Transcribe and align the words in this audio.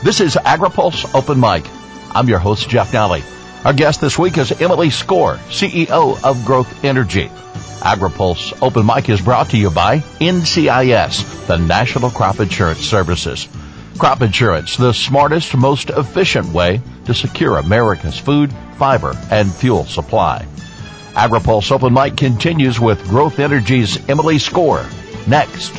This 0.00 0.20
is 0.20 0.36
AgriPulse 0.36 1.12
Open 1.12 1.40
Mic. 1.40 1.66
I'm 2.14 2.28
your 2.28 2.38
host, 2.38 2.68
Jeff 2.68 2.92
Nalley. 2.92 3.22
Our 3.64 3.72
guest 3.72 4.00
this 4.00 4.16
week 4.16 4.38
is 4.38 4.52
Emily 4.52 4.90
Skor, 4.90 5.38
CEO 5.48 6.22
of 6.22 6.44
Growth 6.44 6.84
Energy. 6.84 7.28
AgriPulse 7.80 8.62
Open 8.62 8.86
Mic 8.86 9.08
is 9.08 9.20
brought 9.20 9.50
to 9.50 9.56
you 9.56 9.70
by 9.70 9.98
NCIS, 10.20 11.48
the 11.48 11.58
National 11.58 12.10
Crop 12.10 12.38
Insurance 12.38 12.78
Services. 12.78 13.48
Crop 13.98 14.22
insurance, 14.22 14.76
the 14.76 14.92
smartest, 14.92 15.56
most 15.56 15.90
efficient 15.90 16.46
way 16.52 16.80
to 17.06 17.12
secure 17.12 17.56
America's 17.56 18.18
food, 18.18 18.52
fiber, 18.76 19.14
and 19.32 19.52
fuel 19.52 19.84
supply. 19.84 20.46
AgriPulse 21.14 21.72
Open 21.72 21.92
Mic 21.92 22.16
continues 22.16 22.78
with 22.78 23.02
Growth 23.08 23.40
Energy's 23.40 24.08
Emily 24.08 24.36
Skor 24.36 24.86
Next. 25.26 25.74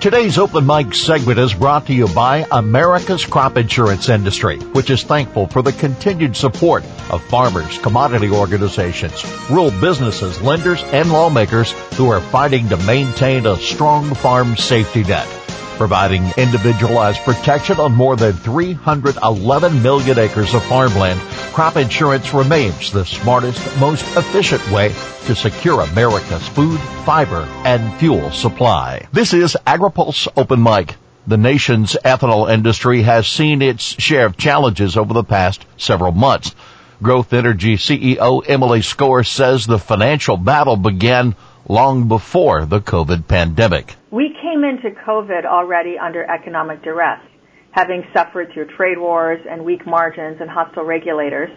Today's 0.00 0.38
Open 0.38 0.64
Mic 0.64 0.94
segment 0.94 1.38
is 1.38 1.52
brought 1.52 1.86
to 1.88 1.92
you 1.92 2.08
by 2.08 2.46
America's 2.50 3.26
crop 3.26 3.58
insurance 3.58 4.08
industry, 4.08 4.58
which 4.72 4.88
is 4.88 5.02
thankful 5.02 5.46
for 5.46 5.60
the 5.60 5.72
continued 5.72 6.34
support 6.34 6.84
of 7.10 7.22
farmers, 7.24 7.76
commodity 7.80 8.30
organizations, 8.30 9.22
rural 9.50 9.70
businesses, 9.72 10.40
lenders, 10.40 10.82
and 10.84 11.12
lawmakers 11.12 11.72
who 11.98 12.08
are 12.08 12.22
fighting 12.22 12.70
to 12.70 12.78
maintain 12.78 13.44
a 13.44 13.56
strong 13.56 14.14
farm 14.14 14.56
safety 14.56 15.04
net 15.04 15.28
providing 15.80 16.30
individualized 16.36 17.22
protection 17.22 17.80
on 17.80 17.90
more 17.90 18.14
than 18.14 18.34
311 18.34 19.82
million 19.82 20.18
acres 20.18 20.52
of 20.52 20.62
farmland, 20.64 21.18
crop 21.54 21.74
insurance 21.78 22.34
remains 22.34 22.92
the 22.92 23.02
smartest, 23.02 23.58
most 23.80 24.04
efficient 24.14 24.60
way 24.70 24.90
to 25.24 25.34
secure 25.34 25.80
America's 25.80 26.46
food, 26.48 26.78
fiber, 27.06 27.48
and 27.64 27.98
fuel 27.98 28.30
supply. 28.30 29.08
This 29.14 29.32
is 29.32 29.56
AgriPulse 29.66 30.28
Open 30.36 30.62
Mic. 30.62 30.96
The 31.26 31.38
nation's 31.38 31.96
ethanol 32.04 32.52
industry 32.52 33.00
has 33.00 33.26
seen 33.26 33.62
its 33.62 33.82
share 33.82 34.26
of 34.26 34.36
challenges 34.36 34.98
over 34.98 35.14
the 35.14 35.24
past 35.24 35.64
several 35.78 36.12
months. 36.12 36.54
Growth 37.02 37.32
Energy 37.32 37.76
CEO 37.78 38.42
Emily 38.46 38.80
Skor 38.80 39.26
says 39.26 39.66
the 39.66 39.78
financial 39.78 40.36
battle 40.36 40.76
began 40.76 41.34
long 41.70 42.08
before 42.08 42.66
the 42.66 42.80
COVID 42.80 43.28
pandemic. 43.28 43.94
We 44.10 44.34
came 44.42 44.64
into 44.64 44.90
COVID 45.06 45.46
already 45.46 45.96
under 45.96 46.24
economic 46.24 46.82
duress, 46.82 47.20
having 47.70 48.02
suffered 48.12 48.50
through 48.52 48.66
trade 48.76 48.98
wars 48.98 49.38
and 49.48 49.64
weak 49.64 49.86
margins 49.86 50.38
and 50.40 50.50
hostile 50.50 50.82
regulators. 50.82 51.50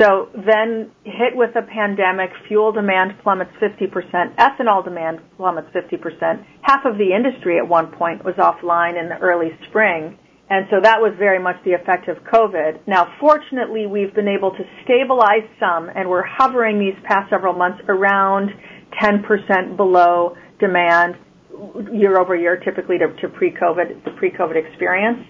So 0.00 0.28
then 0.34 0.90
hit 1.04 1.34
with 1.34 1.54
a 1.54 1.62
pandemic, 1.62 2.30
fuel 2.48 2.72
demand 2.72 3.14
plummets 3.22 3.52
50%, 3.62 4.34
ethanol 4.36 4.84
demand 4.84 5.20
plummets 5.36 5.68
50%. 5.70 6.44
Half 6.62 6.84
of 6.84 6.98
the 6.98 7.14
industry 7.14 7.58
at 7.58 7.68
one 7.68 7.92
point 7.92 8.24
was 8.24 8.34
offline 8.34 9.00
in 9.00 9.08
the 9.08 9.18
early 9.18 9.50
spring. 9.68 10.18
And 10.50 10.66
so 10.70 10.80
that 10.82 10.98
was 11.00 11.12
very 11.18 11.38
much 11.38 11.56
the 11.64 11.72
effect 11.72 12.08
of 12.08 12.16
COVID. 12.24 12.86
Now, 12.86 13.14
fortunately, 13.20 13.86
we've 13.86 14.14
been 14.14 14.28
able 14.28 14.50
to 14.50 14.64
stabilize 14.82 15.44
some, 15.60 15.90
and 15.94 16.08
we're 16.08 16.24
hovering 16.24 16.80
these 16.80 16.96
past 17.04 17.28
several 17.28 17.52
months 17.52 17.82
around 17.86 18.50
10% 18.92 19.76
below 19.76 20.36
demand 20.58 21.16
year 21.92 22.18
over 22.18 22.36
year, 22.36 22.56
typically 22.56 22.98
to, 22.98 23.28
pre-COVID, 23.28 24.04
the 24.04 24.10
pre-COVID 24.12 24.56
experience. 24.56 25.26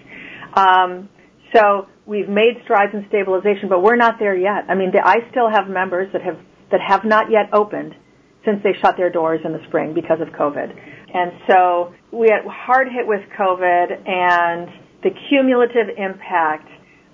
Um, 0.53 1.09
so 1.55 1.87
we've 2.05 2.29
made 2.29 2.61
strides 2.63 2.93
in 2.93 3.05
stabilization, 3.09 3.69
but 3.69 3.81
we're 3.81 3.95
not 3.95 4.19
there 4.19 4.35
yet. 4.35 4.65
I 4.69 4.75
mean, 4.75 4.91
I 5.03 5.17
still 5.31 5.49
have 5.49 5.67
members 5.67 6.11
that 6.13 6.21
have 6.21 6.37
that 6.71 6.81
have 6.87 7.03
not 7.03 7.31
yet 7.31 7.49
opened 7.51 7.95
since 8.45 8.61
they 8.63 8.73
shut 8.79 8.95
their 8.95 9.09
doors 9.09 9.41
in 9.43 9.53
the 9.53 9.63
spring 9.67 9.93
because 9.93 10.21
of 10.21 10.27
COVID. 10.29 10.69
And 11.13 11.31
so 11.47 11.93
we 12.11 12.29
had 12.29 12.45
hard 12.45 12.87
hit 12.87 13.07
with 13.07 13.21
COVID 13.37 14.07
and 14.07 14.69
the 15.01 15.09
cumulative 15.29 15.89
impact 15.97 16.68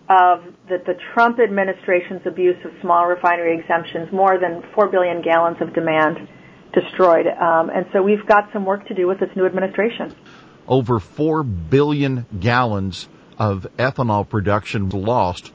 of 0.09 0.43
the, 0.69 0.77
the 0.85 0.93
Trump 1.13 1.39
administration's 1.39 2.21
abuse 2.25 2.57
of 2.63 2.71
small 2.81 3.07
refinery 3.07 3.57
exemptions, 3.59 4.11
more 4.11 4.37
than 4.39 4.63
4 4.73 4.87
billion 4.89 5.21
gallons 5.21 5.57
of 5.61 5.73
demand 5.73 6.27
destroyed. 6.73 7.25
Um, 7.27 7.69
and 7.69 7.85
so 7.91 8.03
we've 8.03 8.25
got 8.27 8.49
some 8.53 8.65
work 8.65 8.87
to 8.87 8.93
do 8.93 9.07
with 9.07 9.19
this 9.19 9.29
new 9.35 9.45
administration. 9.45 10.15
Over 10.67 10.99
4 10.99 11.43
billion 11.43 12.25
gallons 12.39 13.07
of 13.39 13.67
ethanol 13.77 14.27
production 14.27 14.89
lost. 14.89 15.51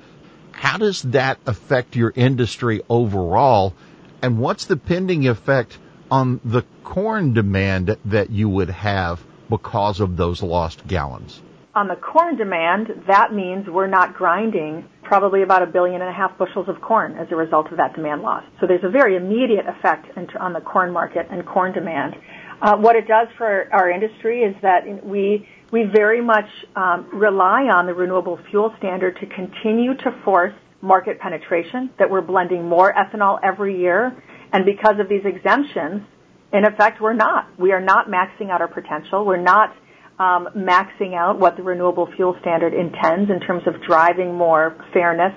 How 0.53 0.79
does 0.79 1.03
that 1.03 1.39
affect 1.47 1.97
your 1.97 2.13
industry 2.15 2.83
overall? 2.89 3.75
And 4.23 4.39
what's 4.39 4.67
the 4.67 4.77
pending 4.77 5.29
effect 5.29 5.79
on 6.11 6.41
the 6.45 6.63
corn 6.85 7.33
demand 7.35 7.97
that 8.05 8.31
you 8.31 8.49
would 8.49 8.71
have 8.71 9.21
because 9.49 10.01
of 10.01 10.17
those 10.17 10.43
lost 10.43 10.87
gallons? 10.87 11.41
On 11.73 11.87
the 11.87 11.95
corn 11.95 12.37
demand, 12.37 12.89
that 13.07 13.33
means 13.33 13.67
we're 13.69 13.87
not 13.87 14.15
grinding 14.15 14.85
probably 15.05 15.43
about 15.43 15.63
a 15.63 15.67
billion 15.67 16.01
and 16.01 16.11
a 16.11 16.13
half 16.13 16.37
bushels 16.37 16.69
of 16.69 16.81
corn 16.81 17.17
as 17.17 17.29
a 17.31 17.37
result 17.37 17.71
of 17.71 17.77
that 17.77 17.95
demand 17.95 18.23
loss. 18.23 18.43
So 18.61 18.67
there's 18.67 18.83
a 18.83 18.91
very 18.91 19.15
immediate 19.15 19.67
effect 19.69 20.07
on 20.41 20.53
the 20.53 20.61
corn 20.61 20.93
market 20.93 21.29
and 21.31 21.47
corn 21.47 21.73
demand. 21.73 22.17
Uh, 22.61 22.77
what 22.77 22.97
it 22.97 23.07
does 23.07 23.29
for 23.39 23.69
our 23.73 23.89
industry 23.89 24.43
is 24.43 24.55
that 24.63 25.05
we 25.05 25.49
we 25.71 25.85
very 25.95 26.21
much 26.21 26.49
um, 26.75 27.09
rely 27.13 27.63
on 27.73 27.87
the 27.87 27.95
renewable 27.95 28.41
fuel 28.51 28.75
standard 28.79 29.17
to 29.21 29.27
continue 29.27 29.95
to 29.95 30.11
force 30.25 30.53
market 30.83 31.21
penetration. 31.21 31.91
That 32.01 32.11
we're 32.11 32.21
blending 32.21 32.69
more 32.69 32.93
ethanol 32.93 33.39
every 33.45 33.79
year, 33.79 34.21
and 34.53 34.67
because 34.67 34.99
of 34.99 35.09
these 35.09 35.25
exemptions, 35.25 36.03
in 36.53 36.65
effect, 36.65 37.01
we're 37.01 37.13
not. 37.15 37.47
We 37.59 37.71
are 37.71 37.81
not 37.81 38.09
maxing 38.09 38.51
out 38.51 38.61
our 38.61 38.69
potential. 38.69 39.25
We're 39.25 39.41
not 39.41 39.73
maxing 40.21 41.15
out 41.15 41.39
what 41.39 41.57
the 41.57 41.63
renewable 41.63 42.09
fuel 42.15 42.37
standard 42.41 42.75
intends 42.75 43.31
in 43.31 43.41
terms 43.41 43.63
of 43.67 43.81
driving 43.83 44.35
more 44.35 44.77
fairness 44.93 45.35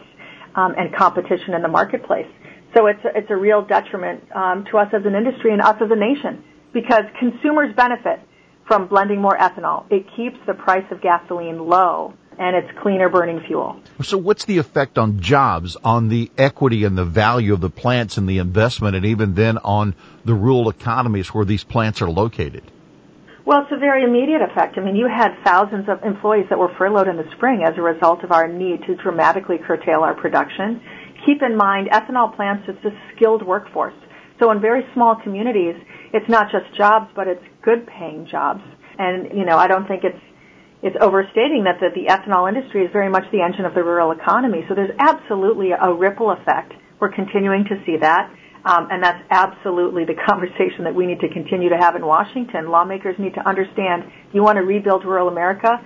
um, 0.56 0.76
and 0.78 0.94
competition 0.96 1.54
in 1.54 1.62
the 1.62 1.68
marketplace. 1.68 2.28
So 2.76 2.88
it's 2.88 3.04
a, 3.06 3.18
it's 3.18 3.30
a 3.30 3.36
real 3.36 3.64
detriment 3.64 4.24
um, 4.36 4.66
to 4.72 4.78
us 4.78 4.90
as 4.94 5.06
an 5.06 5.16
industry 5.16 5.54
and 5.54 5.62
us 5.62 5.78
as 5.80 5.90
a 5.92 5.96
nation 5.96 6.44
because 6.74 7.04
consumers 7.20 7.76
benefit 7.76 8.20
from 8.68 8.88
blending 8.88 9.22
more 9.22 9.38
ethanol. 9.38 9.86
It 9.92 10.06
keeps 10.16 10.38
the 10.48 10.54
price 10.54 10.86
of 10.92 11.02
gasoline 11.02 11.60
low 11.60 12.14
and 12.40 12.56
it's 12.56 12.68
cleaner 12.82 13.10
burning 13.10 13.42
fuel. 13.46 13.80
So 14.02 14.18
what's 14.18 14.46
the 14.46 14.58
effect 14.58 14.98
on 14.98 15.20
jobs, 15.20 15.78
on 15.84 16.10
the 16.10 16.32
equity 16.38 16.84
and 16.84 16.98
the 16.98 17.06
value 17.06 17.54
of 17.54 17.62
the 17.62 17.70
plants 17.70 18.18
and 18.18 18.28
the 18.28 18.40
investment 18.40 18.96
and 18.96 19.06
even 19.06 19.36
then 19.36 19.60
on 19.60 19.96
the 20.26 20.34
rural 20.34 20.70
economies 20.70 21.28
where 21.34 21.46
these 21.46 21.64
plants 21.64 22.02
are 22.02 22.10
located? 22.10 22.64
Well, 23.46 23.64
it's 23.64 23.72
a 23.74 23.78
very 23.78 24.06
immediate 24.06 24.42
effect. 24.42 24.78
I 24.78 24.82
mean, 24.82 24.96
you 24.96 25.08
had 25.08 25.36
thousands 25.44 25.90
of 25.90 26.02
employees 26.04 26.46
that 26.50 26.58
were 26.58 26.72
furloughed 26.78 27.10
in 27.10 27.18
the 27.18 27.30
spring 27.36 27.64
as 27.68 27.74
a 27.78 27.82
result 27.82 28.24
of 28.24 28.32
our 28.32 28.48
need 28.48 28.84
to 28.88 28.96
dramatically 28.96 29.58
curtail 29.58 30.00
our 30.00 30.14
production. 30.14 30.82
Keep 31.26 31.42
in 31.42 31.58
mind, 31.58 31.90
ethanol 31.92 32.34
plants, 32.34 32.64
it's 32.70 32.86
a 32.86 32.92
skilled 33.14 33.46
workforce. 33.46 33.94
So 34.40 34.50
in 34.52 34.62
very 34.62 34.84
small 34.94 35.18
communities, 35.22 35.76
it's 36.14 36.28
not 36.30 36.52
just 36.52 36.74
jobs, 36.78 37.12
but 37.16 37.28
it's 37.28 37.44
good 37.62 37.86
paying 37.86 38.28
jobs. 38.32 38.62
And, 38.98 39.38
you 39.38 39.44
know, 39.44 39.58
I 39.58 39.68
don't 39.68 39.88
think 39.88 40.06
it's, 40.06 40.24
it's 40.82 40.96
overstating 41.02 41.66
that 41.66 41.82
the, 41.82 41.90
the 41.94 42.08
ethanol 42.08 42.48
industry 42.48 42.86
is 42.86 42.92
very 42.94 43.10
much 43.10 43.24
the 43.34 43.42
engine 43.42 43.66
of 43.66 43.74
the 43.74 43.84
rural 43.84 44.12
economy. 44.12 44.64
So 44.70 44.76
there's 44.76 44.96
absolutely 45.00 45.72
a 45.72 45.94
ripple 45.94 46.32
effect. 46.32 46.74
We're 47.02 47.12
continuing 47.12 47.66
to 47.66 47.76
see 47.86 47.98
that. 48.00 48.32
Um, 48.66 48.88
and 48.92 49.04
that's 49.04 49.24
absolutely 49.30 50.06
the 50.06 50.16
conversation 50.28 50.86
that 50.86 50.96
we 50.96 51.06
need 51.06 51.20
to 51.22 51.30
continue 51.30 51.70
to 51.70 51.78
have 51.78 51.96
in 51.96 52.06
Washington. 52.06 52.70
Lawmakers 52.70 53.18
need 53.20 53.34
to 53.36 53.48
understand 53.48 54.12
you 54.32 54.44
want 54.44 54.58
to 54.58 54.64
rebuild 54.64 55.06
rural 55.06 55.28
America, 55.28 55.82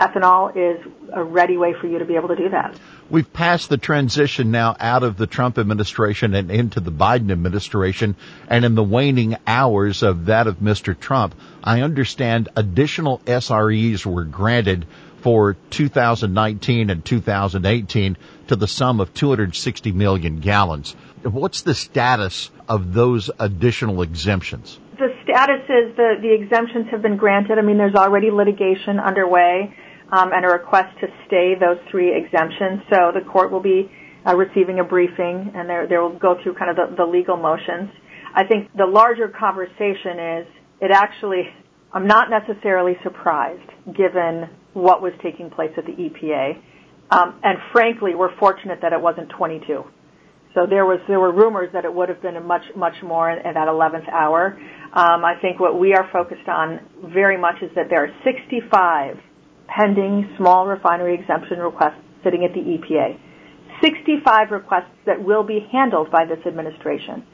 ethanol 0.00 0.50
is 0.56 0.84
a 1.12 1.22
ready 1.22 1.56
way 1.56 1.74
for 1.78 1.86
you 1.86 1.98
to 1.98 2.04
be 2.04 2.16
able 2.16 2.28
to 2.28 2.36
do 2.36 2.48
that. 2.48 2.74
We've 3.10 3.30
passed 3.30 3.68
the 3.68 3.76
transition 3.76 4.50
now 4.50 4.74
out 4.80 5.02
of 5.02 5.16
the 5.16 5.26
Trump 5.26 5.58
administration 5.58 6.34
and 6.34 6.50
into 6.50 6.80
the 6.80 6.90
Biden 6.90 7.30
administration, 7.30 8.16
and 8.48 8.64
in 8.64 8.74
the 8.74 8.82
waning 8.82 9.36
hours 9.46 10.02
of 10.02 10.26
that 10.26 10.46
of 10.46 10.56
Mr. 10.56 10.98
Trump, 10.98 11.34
I 11.62 11.82
understand 11.82 12.48
additional 12.56 13.18
SREs 13.26 14.06
were 14.06 14.24
granted 14.24 14.86
for 15.22 15.56
2019 15.70 16.90
and 16.90 17.04
2018 17.04 18.16
to 18.48 18.56
the 18.56 18.66
sum 18.66 19.00
of 19.00 19.14
260 19.14 19.92
million 19.92 20.40
gallons. 20.40 20.96
What's 21.22 21.62
the 21.62 21.74
status 21.74 22.50
of 22.68 22.92
those 22.92 23.30
additional 23.38 24.02
exemptions? 24.02 24.78
The 24.98 25.14
status 25.22 25.62
is 25.68 25.96
the, 25.96 26.16
the 26.20 26.32
exemptions 26.34 26.88
have 26.90 27.02
been 27.02 27.16
granted. 27.16 27.58
I 27.58 27.62
mean, 27.62 27.78
there's 27.78 27.94
already 27.94 28.30
litigation 28.30 28.98
underway 28.98 29.74
um, 30.10 30.32
and 30.32 30.44
a 30.44 30.48
request 30.48 30.98
to 31.00 31.06
stay 31.26 31.54
those 31.58 31.78
three 31.90 32.14
exemptions. 32.14 32.82
So 32.92 33.12
the 33.14 33.20
court 33.20 33.50
will 33.50 33.62
be 33.62 33.90
uh, 34.26 34.36
receiving 34.36 34.80
a 34.80 34.84
briefing 34.84 35.52
and 35.54 35.68
they 35.68 35.96
will 35.96 36.18
go 36.18 36.36
through 36.42 36.54
kind 36.54 36.70
of 36.70 36.76
the, 36.76 36.96
the 36.96 37.04
legal 37.04 37.36
motions. 37.36 37.90
I 38.34 38.44
think 38.44 38.70
the 38.76 38.86
larger 38.86 39.28
conversation 39.28 40.18
is 40.18 40.46
it 40.80 40.90
actually, 40.90 41.48
I'm 41.92 42.06
not 42.06 42.28
necessarily 42.30 42.96
surprised 43.02 43.68
given 43.86 44.48
what 44.74 45.02
was 45.02 45.12
taking 45.22 45.50
place 45.50 45.70
at 45.76 45.84
the 45.86 45.92
EPA. 45.92 46.60
Um, 47.10 47.38
and 47.42 47.58
frankly, 47.72 48.14
we're 48.14 48.34
fortunate 48.38 48.78
that 48.82 48.92
it 48.92 49.00
wasn't 49.00 49.28
22. 49.36 49.84
So 50.54 50.66
there 50.68 50.84
was 50.84 51.00
there 51.08 51.18
were 51.20 51.32
rumors 51.32 51.70
that 51.72 51.84
it 51.84 51.92
would 51.92 52.08
have 52.10 52.20
been 52.20 52.36
a 52.36 52.40
much 52.40 52.62
much 52.76 52.94
more 53.02 53.30
at 53.30 53.54
that 53.54 53.68
11th 53.68 54.08
hour. 54.12 54.58
Um, 54.92 55.24
I 55.24 55.34
think 55.40 55.58
what 55.58 55.78
we 55.80 55.94
are 55.94 56.08
focused 56.12 56.46
on 56.48 56.80
very 57.12 57.38
much 57.38 57.56
is 57.62 57.70
that 57.74 57.86
there 57.88 58.04
are 58.04 58.12
65 58.24 59.16
pending 59.66 60.28
small 60.36 60.66
refinery 60.66 61.14
exemption 61.14 61.58
requests 61.58 62.04
sitting 62.22 62.44
at 62.44 62.52
the 62.52 62.60
EPA. 62.60 63.16
65 63.82 64.50
requests 64.50 64.92
that 65.06 65.22
will 65.24 65.42
be 65.42 65.66
handled 65.72 66.10
by 66.10 66.24
this 66.26 66.38
administration. 66.46 67.24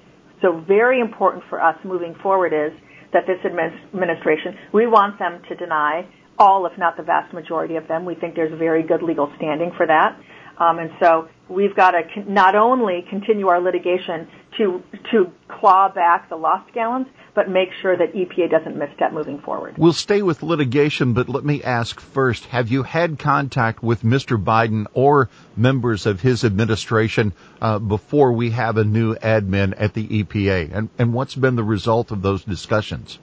So 0.40 0.62
very 0.66 1.00
important 1.00 1.42
for 1.50 1.60
us 1.60 1.76
moving 1.84 2.14
forward 2.22 2.52
is 2.54 2.72
that 3.12 3.24
this 3.26 3.38
administration, 3.44 4.54
we 4.72 4.86
want 4.86 5.18
them 5.18 5.42
to 5.48 5.56
deny 5.56 6.06
all, 6.38 6.66
if 6.66 6.76
not 6.78 6.96
the 6.96 7.02
vast 7.02 7.32
majority 7.32 7.76
of 7.76 7.88
them. 7.88 8.04
We 8.04 8.14
think 8.14 8.34
there's 8.34 8.56
very 8.58 8.82
good 8.82 9.02
legal 9.02 9.32
standing 9.36 9.72
for 9.76 9.86
that. 9.86 10.18
Um, 10.58 10.78
and 10.78 10.90
so 11.00 11.28
we've 11.48 11.74
got 11.74 11.92
to 11.92 12.02
con- 12.02 12.32
not 12.32 12.54
only 12.54 13.04
continue 13.08 13.48
our 13.48 13.60
litigation 13.60 14.28
to 14.56 14.82
to 15.12 15.32
claw 15.48 15.88
back 15.88 16.28
the 16.28 16.36
lost 16.36 16.72
gallons, 16.74 17.06
but 17.34 17.48
make 17.48 17.68
sure 17.80 17.96
that 17.96 18.14
EPA 18.14 18.50
doesn't 18.50 18.76
misstep 18.76 19.12
moving 19.12 19.38
forward. 19.40 19.76
We'll 19.78 19.92
stay 19.92 20.22
with 20.22 20.42
litigation, 20.42 21.12
but 21.12 21.28
let 21.28 21.44
me 21.44 21.62
ask 21.62 22.00
first, 22.00 22.46
have 22.46 22.68
you 22.68 22.82
had 22.82 23.20
contact 23.20 23.80
with 23.80 24.02
Mr. 24.02 24.42
Biden 24.42 24.86
or 24.92 25.28
members 25.56 26.06
of 26.06 26.20
his 26.20 26.42
administration 26.42 27.32
uh, 27.62 27.78
before 27.78 28.32
we 28.32 28.50
have 28.50 28.76
a 28.76 28.84
new 28.84 29.14
admin 29.14 29.74
at 29.76 29.94
the 29.94 30.08
EPA? 30.24 30.76
And, 30.76 30.88
and 30.98 31.14
what's 31.14 31.36
been 31.36 31.54
the 31.54 31.62
result 31.62 32.10
of 32.10 32.22
those 32.22 32.42
discussions? 32.42 33.20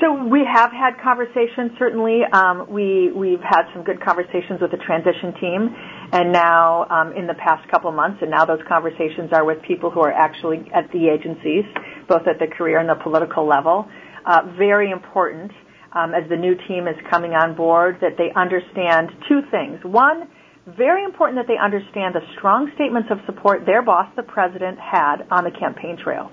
So 0.00 0.14
we 0.16 0.40
have 0.50 0.72
had 0.72 0.96
conversations. 1.04 1.72
Certainly, 1.78 2.22
um, 2.32 2.66
we 2.70 3.12
we've 3.12 3.42
had 3.44 3.68
some 3.74 3.84
good 3.84 4.00
conversations 4.02 4.58
with 4.60 4.70
the 4.70 4.78
transition 4.78 5.34
team, 5.38 5.68
and 6.12 6.32
now 6.32 6.88
um, 6.88 7.12
in 7.12 7.26
the 7.26 7.34
past 7.34 7.68
couple 7.70 7.92
months, 7.92 8.18
and 8.22 8.30
now 8.30 8.46
those 8.46 8.64
conversations 8.66 9.28
are 9.32 9.44
with 9.44 9.60
people 9.60 9.90
who 9.90 10.00
are 10.00 10.12
actually 10.12 10.64
at 10.72 10.90
the 10.92 11.08
agencies, 11.12 11.64
both 12.08 12.26
at 12.26 12.38
the 12.38 12.46
career 12.46 12.78
and 12.78 12.88
the 12.88 12.94
political 13.02 13.46
level. 13.46 13.86
Uh, 14.24 14.40
very 14.56 14.90
important 14.90 15.52
um, 15.92 16.14
as 16.14 16.26
the 16.30 16.36
new 16.36 16.54
team 16.66 16.88
is 16.88 16.96
coming 17.10 17.32
on 17.32 17.54
board 17.54 17.98
that 18.00 18.16
they 18.16 18.32
understand 18.34 19.10
two 19.28 19.40
things. 19.50 19.80
One, 19.84 20.28
very 20.66 21.04
important 21.04 21.36
that 21.36 21.46
they 21.46 21.58
understand 21.60 22.14
the 22.14 22.24
strong 22.38 22.70
statements 22.74 23.10
of 23.10 23.18
support 23.26 23.66
their 23.66 23.82
boss, 23.82 24.08
the 24.16 24.22
president, 24.22 24.78
had 24.78 25.28
on 25.30 25.44
the 25.44 25.50
campaign 25.50 25.98
trail. 26.02 26.30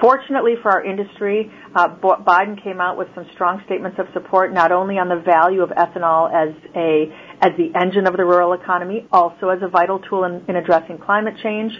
Fortunately 0.00 0.54
for 0.62 0.70
our 0.70 0.84
industry, 0.84 1.50
uh, 1.74 1.88
Biden 1.88 2.62
came 2.62 2.80
out 2.80 2.96
with 2.96 3.08
some 3.14 3.26
strong 3.34 3.60
statements 3.66 3.98
of 3.98 4.06
support, 4.12 4.52
not 4.52 4.70
only 4.70 4.98
on 4.98 5.08
the 5.08 5.16
value 5.16 5.62
of 5.62 5.70
ethanol 5.70 6.30
as 6.32 6.54
a 6.76 7.12
as 7.40 7.52
the 7.58 7.72
engine 7.74 8.06
of 8.06 8.16
the 8.16 8.24
rural 8.24 8.52
economy, 8.52 9.06
also 9.10 9.48
as 9.48 9.58
a 9.62 9.68
vital 9.68 9.98
tool 9.98 10.24
in, 10.24 10.44
in 10.48 10.56
addressing 10.56 10.98
climate 10.98 11.34
change. 11.42 11.72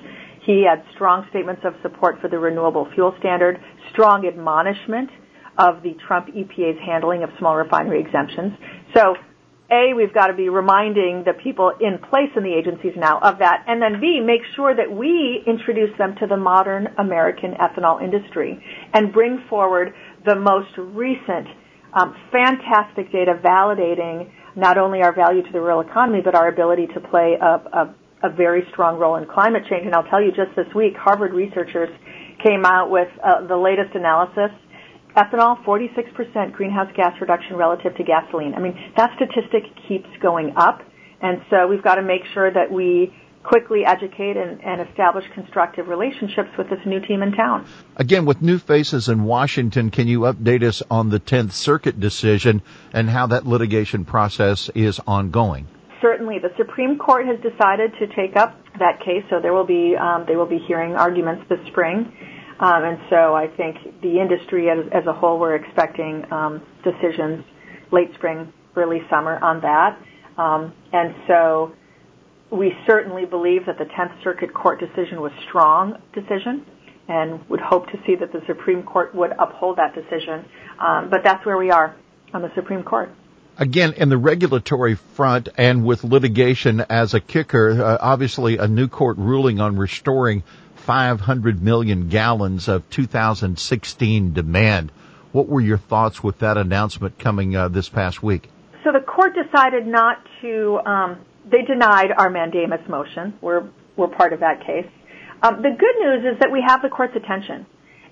He 0.42 0.66
had 0.68 0.82
strong 0.94 1.26
statements 1.30 1.62
of 1.64 1.74
support 1.82 2.20
for 2.20 2.28
the 2.28 2.38
renewable 2.38 2.88
fuel 2.94 3.14
standard, 3.20 3.60
strong 3.92 4.26
admonishment 4.26 5.10
of 5.56 5.82
the 5.82 5.94
Trump 6.06 6.26
EPA's 6.34 6.78
handling 6.84 7.22
of 7.22 7.30
small 7.38 7.54
refinery 7.54 8.00
exemptions. 8.00 8.52
So 8.92 9.14
a, 9.74 9.94
we've 9.94 10.14
got 10.14 10.28
to 10.28 10.34
be 10.34 10.48
reminding 10.48 11.24
the 11.26 11.34
people 11.34 11.72
in 11.80 11.98
place 11.98 12.30
in 12.36 12.42
the 12.44 12.54
agencies 12.54 12.94
now 12.96 13.18
of 13.18 13.38
that, 13.40 13.64
and 13.66 13.82
then 13.82 14.00
B, 14.00 14.20
make 14.24 14.42
sure 14.54 14.72
that 14.74 14.90
we 14.90 15.42
introduce 15.46 15.90
them 15.98 16.14
to 16.20 16.26
the 16.26 16.36
modern 16.36 16.86
American 16.98 17.50
ethanol 17.58 18.02
industry 18.02 18.62
and 18.94 19.12
bring 19.12 19.42
forward 19.50 19.92
the 20.24 20.36
most 20.36 20.72
recent 20.78 21.48
um, 21.92 22.14
fantastic 22.30 23.10
data 23.12 23.34
validating 23.44 24.30
not 24.56 24.78
only 24.78 25.02
our 25.02 25.14
value 25.14 25.42
to 25.42 25.52
the 25.52 25.60
rural 25.60 25.80
economy, 25.80 26.20
but 26.24 26.34
our 26.34 26.48
ability 26.48 26.86
to 26.94 27.00
play 27.00 27.36
a, 27.40 27.54
a, 27.80 27.94
a 28.22 28.30
very 28.30 28.62
strong 28.72 28.98
role 28.98 29.16
in 29.16 29.26
climate 29.26 29.62
change. 29.68 29.84
And 29.86 29.94
I'll 29.94 30.08
tell 30.10 30.22
you, 30.22 30.30
just 30.30 30.54
this 30.56 30.72
week, 30.74 30.94
Harvard 30.96 31.32
researchers 31.34 31.90
came 32.42 32.64
out 32.64 32.90
with 32.90 33.08
uh, 33.22 33.46
the 33.46 33.56
latest 33.56 33.94
analysis 33.94 34.50
Ethanol, 35.16 35.62
46% 35.64 36.52
greenhouse 36.52 36.90
gas 36.96 37.14
reduction 37.20 37.56
relative 37.56 37.96
to 37.96 38.02
gasoline. 38.02 38.54
I 38.54 38.60
mean, 38.60 38.78
that 38.96 39.10
statistic 39.16 39.62
keeps 39.88 40.08
going 40.20 40.54
up. 40.56 40.82
And 41.20 41.40
so 41.50 41.68
we've 41.68 41.82
got 41.82 41.94
to 41.96 42.02
make 42.02 42.22
sure 42.34 42.50
that 42.52 42.70
we 42.70 43.14
quickly 43.44 43.84
educate 43.84 44.36
and, 44.36 44.62
and, 44.64 44.80
establish 44.88 45.24
constructive 45.34 45.86
relationships 45.86 46.48
with 46.56 46.68
this 46.70 46.80
new 46.86 46.98
team 47.00 47.22
in 47.22 47.32
town. 47.32 47.66
Again, 47.96 48.24
with 48.24 48.40
new 48.40 48.58
faces 48.58 49.08
in 49.08 49.22
Washington, 49.24 49.90
can 49.90 50.08
you 50.08 50.20
update 50.20 50.62
us 50.62 50.82
on 50.90 51.10
the 51.10 51.20
10th 51.20 51.52
Circuit 51.52 52.00
decision 52.00 52.62
and 52.92 53.08
how 53.08 53.26
that 53.26 53.46
litigation 53.46 54.04
process 54.06 54.70
is 54.74 54.98
ongoing? 55.06 55.68
Certainly, 56.00 56.38
the 56.40 56.52
Supreme 56.56 56.98
Court 56.98 57.26
has 57.26 57.38
decided 57.40 57.92
to 57.98 58.06
take 58.14 58.36
up 58.36 58.58
that 58.78 59.00
case, 59.04 59.24
so 59.30 59.40
there 59.40 59.52
will 59.52 59.66
be 59.66 59.94
um, 59.96 60.24
they 60.26 60.36
will 60.36 60.48
be 60.48 60.58
hearing 60.58 60.94
arguments 60.94 61.44
this 61.48 61.60
spring. 61.68 62.12
Um, 62.64 62.82
and 62.82 62.98
so 63.10 63.34
I 63.34 63.46
think 63.46 64.00
the 64.00 64.18
industry 64.18 64.70
as, 64.70 65.06
a 65.06 65.12
whole, 65.12 65.38
we're 65.38 65.54
expecting 65.54 66.24
um, 66.32 66.62
decisions 66.82 67.44
late 67.92 68.14
spring, 68.14 68.50
early 68.74 69.02
summer 69.10 69.38
on 69.38 69.60
that. 69.60 69.98
Um, 70.38 70.72
and 70.90 71.14
so 71.28 71.74
we 72.50 72.72
certainly 72.86 73.26
believe 73.26 73.66
that 73.66 73.76
the 73.76 73.84
10th 73.84 74.24
Circuit 74.24 74.54
Court 74.54 74.80
decision 74.80 75.20
was 75.20 75.32
a 75.32 75.42
strong 75.46 76.00
decision 76.14 76.64
and 77.06 77.46
would 77.50 77.60
hope 77.60 77.88
to 77.88 77.98
see 78.06 78.14
that 78.14 78.32
the 78.32 78.40
Supreme 78.46 78.82
Court 78.82 79.14
would 79.14 79.32
uphold 79.38 79.76
that 79.76 79.94
decision. 79.94 80.46
But 80.78 81.22
that's 81.22 81.44
where 81.44 81.58
we 81.58 81.70
are 81.70 81.94
on 82.32 82.40
the 82.40 82.50
Supreme 82.54 82.82
Court. 82.82 83.10
Again, 83.58 83.92
in 83.92 84.08
the 84.08 84.16
regulatory 84.16 84.94
front 84.94 85.50
and 85.58 85.84
with 85.84 86.02
litigation 86.02 86.80
as 86.80 87.12
a 87.12 87.20
kicker, 87.20 87.84
uh, 87.84 87.98
obviously 88.00 88.56
a 88.56 88.66
new 88.66 88.88
court 88.88 89.18
ruling 89.18 89.60
on 89.60 89.76
restoring 89.76 90.42
500 90.84 91.62
million 91.62 92.08
gallons 92.08 92.68
of 92.68 92.88
2016 92.90 94.32
demand. 94.34 94.92
What 95.32 95.48
were 95.48 95.60
your 95.60 95.78
thoughts 95.78 96.22
with 96.22 96.40
that 96.40 96.56
announcement 96.58 97.18
coming 97.18 97.56
uh, 97.56 97.68
this 97.68 97.88
past 97.88 98.22
week? 98.22 98.50
So 98.84 98.92
the 98.92 99.00
court 99.00 99.34
decided 99.34 99.86
not 99.86 100.18
to. 100.42 100.78
Um, 100.84 101.18
they 101.50 101.62
denied 101.62 102.10
our 102.16 102.28
mandamus 102.30 102.86
motion. 102.88 103.34
We're 103.40 103.68
we're 103.96 104.08
part 104.08 104.32
of 104.32 104.40
that 104.40 104.60
case. 104.66 104.86
Um, 105.42 105.62
the 105.62 105.70
good 105.70 105.96
news 106.00 106.34
is 106.34 106.38
that 106.40 106.52
we 106.52 106.62
have 106.66 106.82
the 106.82 106.88
court's 106.88 107.16
attention, 107.16 107.66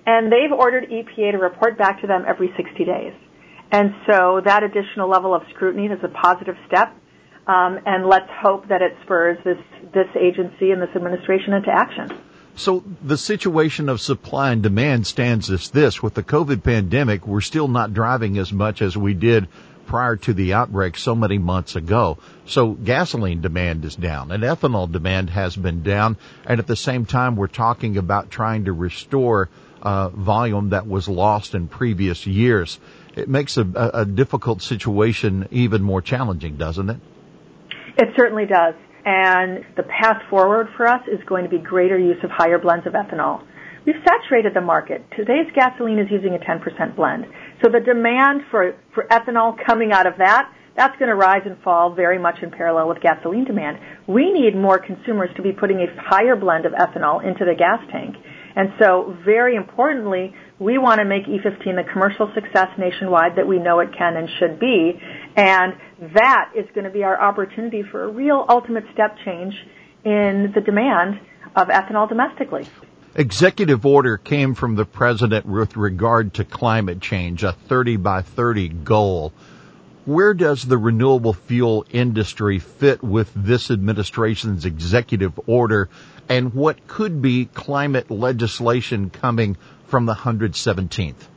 and 0.05 0.31
they've 0.31 0.51
ordered 0.51 0.89
EPA 0.89 1.31
to 1.31 1.37
report 1.37 1.77
back 1.77 2.01
to 2.01 2.07
them 2.07 2.25
every 2.27 2.51
60 2.57 2.85
days. 2.85 3.13
And 3.71 3.93
so 4.09 4.41
that 4.45 4.63
additional 4.63 5.09
level 5.09 5.33
of 5.33 5.43
scrutiny 5.53 5.87
is 5.87 6.03
a 6.03 6.09
positive 6.09 6.55
step. 6.67 6.95
Um, 7.45 7.79
and 7.85 8.05
let's 8.07 8.29
hope 8.41 8.67
that 8.69 8.81
it 8.81 8.95
spurs 9.03 9.37
this 9.43 9.57
this 9.93 10.07
agency 10.19 10.71
and 10.71 10.81
this 10.81 10.95
administration 10.95 11.53
into 11.53 11.69
action. 11.69 12.09
So 12.55 12.83
the 13.03 13.17
situation 13.17 13.89
of 13.89 13.99
supply 13.99 14.51
and 14.51 14.61
demand 14.61 15.07
stands 15.07 15.49
as 15.49 15.69
this. 15.71 16.03
With 16.03 16.13
the 16.13 16.23
COVID 16.23 16.63
pandemic, 16.63 17.25
we're 17.25 17.41
still 17.41 17.67
not 17.67 17.93
driving 17.93 18.37
as 18.37 18.53
much 18.53 18.81
as 18.81 18.95
we 18.95 19.13
did 19.13 19.47
prior 19.87 20.15
to 20.15 20.33
the 20.33 20.53
outbreak 20.53 20.97
so 20.97 21.15
many 21.15 21.37
months 21.37 21.75
ago. 21.75 22.17
So 22.45 22.71
gasoline 22.71 23.41
demand 23.41 23.83
is 23.85 23.95
down 23.95 24.31
and 24.31 24.43
ethanol 24.43 24.91
demand 24.91 25.31
has 25.31 25.55
been 25.55 25.81
down. 25.83 26.17
And 26.45 26.59
at 26.59 26.67
the 26.67 26.75
same 26.75 27.05
time, 27.05 27.35
we're 27.35 27.47
talking 27.47 27.97
about 27.97 28.29
trying 28.29 28.65
to 28.65 28.73
restore 28.73 29.49
uh, 29.81 30.09
volume 30.09 30.69
that 30.69 30.87
was 30.87 31.09
lost 31.09 31.55
in 31.55 31.67
previous 31.67 32.25
years. 32.25 32.79
It 33.15 33.27
makes 33.29 33.57
a, 33.57 33.67
a 33.93 34.05
difficult 34.05 34.61
situation 34.61 35.47
even 35.51 35.83
more 35.83 36.01
challenging, 36.01 36.55
doesn't 36.55 36.89
it? 36.89 36.97
It 37.97 38.09
certainly 38.15 38.45
does 38.45 38.75
and 39.05 39.65
the 39.75 39.83
path 39.83 40.21
forward 40.29 40.67
for 40.77 40.87
us 40.87 41.01
is 41.11 41.19
going 41.27 41.43
to 41.43 41.49
be 41.49 41.59
greater 41.59 41.97
use 41.97 42.17
of 42.23 42.29
higher 42.29 42.57
blends 42.57 42.87
of 42.87 42.93
ethanol. 42.93 43.43
We've 43.85 43.99
saturated 44.07 44.53
the 44.53 44.61
market. 44.61 45.03
Today's 45.15 45.51
gasoline 45.53 45.99
is 45.99 46.07
using 46.09 46.35
a 46.35 46.39
10% 46.39 46.95
blend. 46.95 47.25
So 47.61 47.69
the 47.69 47.81
demand 47.81 48.41
for, 48.49 48.75
for 48.95 49.05
ethanol 49.11 49.57
coming 49.65 49.91
out 49.91 50.07
of 50.07 50.13
that, 50.19 50.49
that's 50.75 50.97
going 50.97 51.09
to 51.09 51.15
rise 51.15 51.43
and 51.45 51.61
fall 51.61 51.93
very 51.93 52.17
much 52.17 52.35
in 52.41 52.49
parallel 52.49 52.87
with 52.87 53.01
gasoline 53.01 53.45
demand. 53.45 53.77
We 54.07 54.31
need 54.31 54.55
more 54.55 54.79
consumers 54.79 55.29
to 55.35 55.43
be 55.43 55.51
putting 55.51 55.77
a 55.77 55.87
higher 56.01 56.35
blend 56.35 56.65
of 56.65 56.71
ethanol 56.71 57.23
into 57.23 57.45
the 57.45 57.55
gas 57.57 57.79
tank. 57.91 58.15
And 58.55 58.73
so 58.79 59.17
very 59.25 59.55
importantly, 59.55 60.33
we 60.59 60.77
want 60.77 60.99
to 60.99 61.05
make 61.05 61.25
E15 61.25 61.75
the 61.75 61.83
commercial 61.91 62.31
success 62.33 62.69
nationwide 62.77 63.35
that 63.37 63.47
we 63.47 63.59
know 63.59 63.79
it 63.79 63.89
can 63.97 64.15
and 64.15 64.29
should 64.39 64.59
be. 64.59 64.99
And 65.35 65.73
that 66.13 66.51
is 66.55 66.65
going 66.75 66.85
to 66.85 66.91
be 66.91 67.03
our 67.03 67.19
opportunity 67.19 67.83
for 67.83 68.03
a 68.03 68.07
real 68.07 68.45
ultimate 68.47 68.85
step 68.93 69.17
change 69.25 69.53
in 70.05 70.51
the 70.53 70.61
demand 70.61 71.19
of 71.55 71.67
ethanol 71.67 72.07
domestically. 72.07 72.67
Executive 73.15 73.85
order 73.85 74.17
came 74.17 74.55
from 74.55 74.75
the 74.75 74.85
president 74.85 75.45
with 75.45 75.77
regard 75.77 76.33
to 76.35 76.43
climate 76.43 76.99
change, 76.99 77.43
a 77.43 77.51
30 77.51 77.97
by 77.97 78.21
30 78.21 78.69
goal. 78.69 79.33
Where 80.05 80.33
does 80.33 80.63
the 80.63 80.77
renewable 80.77 81.31
fuel 81.31 81.85
industry 81.89 82.59
fit 82.59 83.01
with 83.01 83.31
this 83.33 83.71
administration's 83.71 84.65
executive 84.65 85.39
order 85.47 85.87
and 86.27 86.53
what 86.53 86.87
could 86.87 87.21
be 87.21 87.45
climate 87.45 88.11
legislation 88.11 89.09
coming 89.09 89.55
from 89.87 90.05
the 90.05 90.13
117th? 90.13 91.27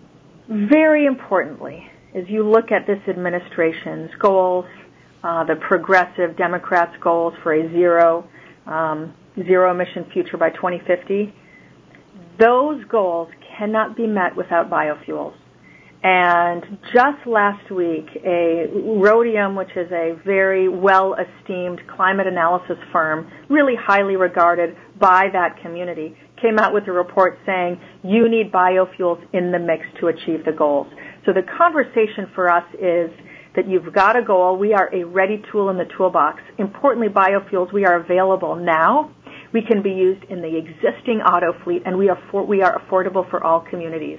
Very 0.48 1.06
importantly, 1.06 1.88
as 2.12 2.28
you 2.28 2.48
look 2.48 2.72
at 2.72 2.88
this 2.88 3.00
administration's 3.06 4.10
goals, 4.18 4.66
uh, 5.22 5.44
the 5.44 5.56
progressive 5.56 6.36
Democrats' 6.36 6.96
goals 7.00 7.34
for 7.44 7.52
a 7.52 7.70
zero 7.70 8.28
um, 8.66 9.14
zero 9.36 9.70
emission 9.70 10.04
future 10.12 10.36
by 10.36 10.50
2050, 10.50 11.32
those 12.38 12.84
goals 12.86 13.28
cannot 13.56 13.96
be 13.96 14.06
met 14.06 14.34
without 14.34 14.68
biofuels. 14.70 15.34
And 16.02 16.78
just 16.92 17.26
last 17.26 17.70
week, 17.70 18.06
a 18.24 18.66
Rhodium, 19.00 19.56
which 19.56 19.70
is 19.74 19.90
a 19.90 20.16
very 20.24 20.68
well 20.68 21.14
esteemed 21.14 21.80
climate 21.96 22.26
analysis 22.26 22.76
firm, 22.92 23.30
really 23.48 23.74
highly 23.78 24.16
regarded 24.16 24.76
by 25.00 25.26
that 25.32 25.60
community, 25.62 26.16
came 26.40 26.58
out 26.58 26.72
with 26.72 26.86
a 26.86 26.92
report 26.92 27.38
saying 27.46 27.80
you 28.04 28.28
need 28.28 28.52
biofuels 28.52 29.22
in 29.32 29.50
the 29.52 29.58
mix 29.58 29.84
to 30.00 30.08
achieve 30.08 30.44
the 30.44 30.52
goals. 30.52 30.86
So 31.24 31.32
the 31.32 31.42
conversation 31.58 32.30
for 32.34 32.50
us 32.50 32.64
is 32.74 33.10
that 33.56 33.66
you've 33.66 33.92
got 33.92 34.16
a 34.16 34.22
goal. 34.22 34.56
We 34.56 34.74
are 34.74 34.94
a 34.94 35.04
ready 35.04 35.42
tool 35.50 35.70
in 35.70 35.78
the 35.78 35.88
toolbox. 35.96 36.40
Importantly, 36.58 37.08
biofuels, 37.08 37.72
we 37.72 37.86
are 37.86 37.96
available 37.96 38.54
now. 38.54 39.10
We 39.52 39.62
can 39.62 39.82
be 39.82 39.90
used 39.90 40.24
in 40.24 40.42
the 40.42 40.56
existing 40.56 41.22
auto 41.22 41.52
fleet 41.64 41.82
and 41.86 41.96
we 41.96 42.10
are, 42.10 42.18
for, 42.30 42.44
we 42.44 42.62
are 42.62 42.78
affordable 42.78 43.28
for 43.30 43.42
all 43.42 43.60
communities. 43.60 44.18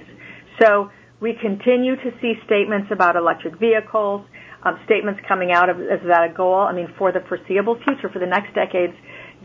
So 0.60 0.90
we 1.20 1.34
continue 1.34 1.96
to 1.96 2.12
see 2.20 2.34
statements 2.46 2.90
about 2.90 3.16
electric 3.16 3.58
vehicles, 3.58 4.24
um, 4.62 4.78
statements 4.84 5.20
coming 5.26 5.52
out 5.52 5.68
of 5.68 5.78
that 5.78 6.34
goal. 6.36 6.54
I 6.54 6.72
mean, 6.72 6.92
for 6.96 7.12
the 7.12 7.20
foreseeable 7.20 7.78
future, 7.82 8.08
for 8.08 8.18
the 8.18 8.26
next 8.26 8.54
decades, 8.54 8.94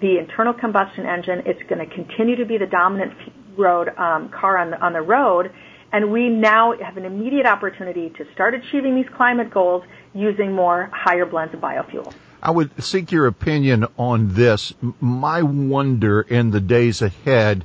the 0.01 0.17
internal 0.17 0.53
combustion 0.53 1.05
engine 1.05 1.39
is 1.39 1.55
going 1.67 1.87
to 1.87 1.93
continue 1.93 2.35
to 2.35 2.45
be 2.45 2.57
the 2.57 2.67
dominant 2.67 3.13
road 3.57 3.89
um, 3.97 4.29
car 4.29 4.57
on 4.57 4.93
the 4.93 5.01
road, 5.01 5.51
and 5.91 6.11
we 6.11 6.29
now 6.29 6.73
have 6.79 6.97
an 6.97 7.05
immediate 7.05 7.45
opportunity 7.45 8.09
to 8.17 8.25
start 8.33 8.53
achieving 8.55 8.95
these 8.95 9.09
climate 9.15 9.51
goals 9.51 9.83
using 10.13 10.51
more 10.51 10.89
higher 10.91 11.25
blends 11.25 11.53
of 11.53 11.59
biofuel. 11.59 12.13
I 12.41 12.51
would 12.51 12.83
seek 12.83 13.11
your 13.11 13.27
opinion 13.27 13.85
on 13.97 14.33
this. 14.33 14.73
My 14.99 15.43
wonder 15.43 16.21
in 16.21 16.51
the 16.51 16.59
days 16.59 17.01
ahead, 17.01 17.63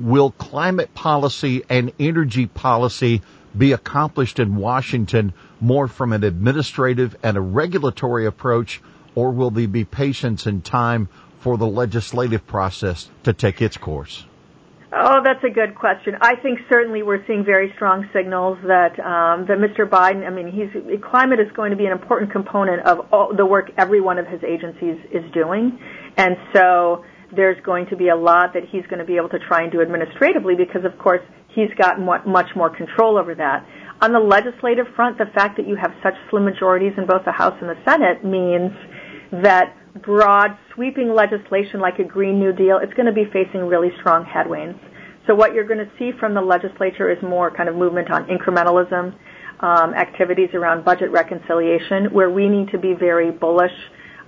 will 0.00 0.32
climate 0.32 0.94
policy 0.94 1.62
and 1.68 1.92
energy 1.98 2.46
policy 2.46 3.22
be 3.56 3.72
accomplished 3.72 4.38
in 4.38 4.56
Washington 4.56 5.32
more 5.60 5.88
from 5.88 6.12
an 6.12 6.24
administrative 6.24 7.16
and 7.22 7.36
a 7.36 7.40
regulatory 7.40 8.26
approach, 8.26 8.80
or 9.14 9.30
will 9.30 9.50
there 9.50 9.68
be 9.68 9.84
patience 9.84 10.46
and 10.46 10.64
time 10.64 11.08
for 11.40 11.56
the 11.56 11.66
legislative 11.66 12.46
process 12.46 13.08
to 13.24 13.32
take 13.32 13.62
its 13.62 13.76
course? 13.76 14.24
Oh, 14.90 15.20
that's 15.22 15.44
a 15.44 15.50
good 15.50 15.74
question. 15.74 16.14
I 16.20 16.36
think 16.36 16.60
certainly 16.70 17.02
we're 17.02 17.24
seeing 17.26 17.44
very 17.44 17.72
strong 17.76 18.08
signals 18.14 18.56
that 18.62 18.98
um, 18.98 19.44
that 19.46 19.58
Mr. 19.58 19.86
Biden. 19.86 20.26
I 20.26 20.30
mean, 20.30 20.50
he's 20.50 21.02
climate 21.02 21.40
is 21.40 21.52
going 21.54 21.72
to 21.72 21.76
be 21.76 21.84
an 21.84 21.92
important 21.92 22.32
component 22.32 22.86
of 22.86 23.12
all 23.12 23.34
the 23.36 23.44
work 23.44 23.70
every 23.76 24.00
one 24.00 24.18
of 24.18 24.26
his 24.26 24.42
agencies 24.42 24.96
is 25.12 25.30
doing, 25.32 25.78
and 26.16 26.36
so 26.54 27.04
there's 27.36 27.62
going 27.64 27.86
to 27.86 27.96
be 27.96 28.08
a 28.08 28.16
lot 28.16 28.54
that 28.54 28.64
he's 28.64 28.86
going 28.86 28.98
to 28.98 29.04
be 29.04 29.16
able 29.16 29.28
to 29.28 29.38
try 29.38 29.62
and 29.62 29.70
do 29.70 29.82
administratively 29.82 30.54
because, 30.54 30.84
of 30.84 30.98
course, 30.98 31.20
he's 31.54 31.70
got 31.80 32.00
much 32.00 32.48
more 32.54 32.70
control 32.70 33.18
over 33.18 33.34
that. 33.34 33.66
On 34.00 34.12
the 34.12 34.20
legislative 34.20 34.86
front, 34.94 35.18
the 35.18 35.26
fact 35.34 35.56
that 35.56 35.66
you 35.66 35.74
have 35.74 35.92
such 36.02 36.14
slim 36.30 36.44
majorities 36.44 36.92
in 36.96 37.06
both 37.06 37.24
the 37.24 37.32
House 37.32 37.56
and 37.60 37.68
the 37.68 37.78
Senate 37.84 38.24
means 38.24 38.70
that 39.42 39.74
broad, 40.02 40.56
sweeping 40.74 41.12
legislation 41.12 41.80
like 41.80 41.98
a 41.98 42.04
Green 42.04 42.38
New 42.38 42.52
Deal, 42.52 42.78
it's 42.80 42.94
going 42.94 43.06
to 43.06 43.12
be 43.12 43.24
facing 43.32 43.66
really 43.66 43.90
strong 43.98 44.24
headwinds. 44.24 44.78
So 45.26 45.34
what 45.34 45.52
you're 45.52 45.66
going 45.66 45.84
to 45.84 45.90
see 45.98 46.12
from 46.18 46.32
the 46.34 46.40
legislature 46.40 47.10
is 47.10 47.18
more 47.22 47.50
kind 47.50 47.68
of 47.68 47.74
movement 47.74 48.10
on 48.10 48.26
incrementalism, 48.26 49.14
um, 49.60 49.94
activities 49.94 50.50
around 50.54 50.84
budget 50.84 51.10
reconciliation, 51.10 52.06
where 52.12 52.30
we 52.30 52.48
need 52.48 52.70
to 52.70 52.78
be 52.78 52.94
very 52.94 53.30
bullish 53.30 53.74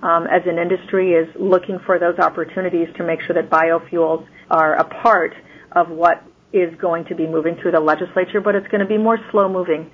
um, 0.03 0.27
as 0.27 0.41
an 0.45 0.57
industry 0.57 1.13
is 1.13 1.27
looking 1.39 1.79
for 1.85 1.97
those 1.97 2.17
opportunities 2.19 2.87
to 2.97 3.03
make 3.03 3.21
sure 3.21 3.35
that 3.35 3.49
biofuels 3.49 4.27
are 4.49 4.75
a 4.75 4.83
part 4.83 5.33
of 5.71 5.89
what 5.89 6.23
is 6.53 6.73
going 6.75 7.05
to 7.05 7.15
be 7.15 7.27
moving 7.27 7.55
through 7.55 7.71
the 7.71 7.79
legislature, 7.79 8.41
but 8.41 8.55
it's 8.55 8.67
going 8.67 8.81
to 8.81 8.87
be 8.87 8.97
more 8.97 9.17
slow 9.31 9.47
moving 9.47 9.89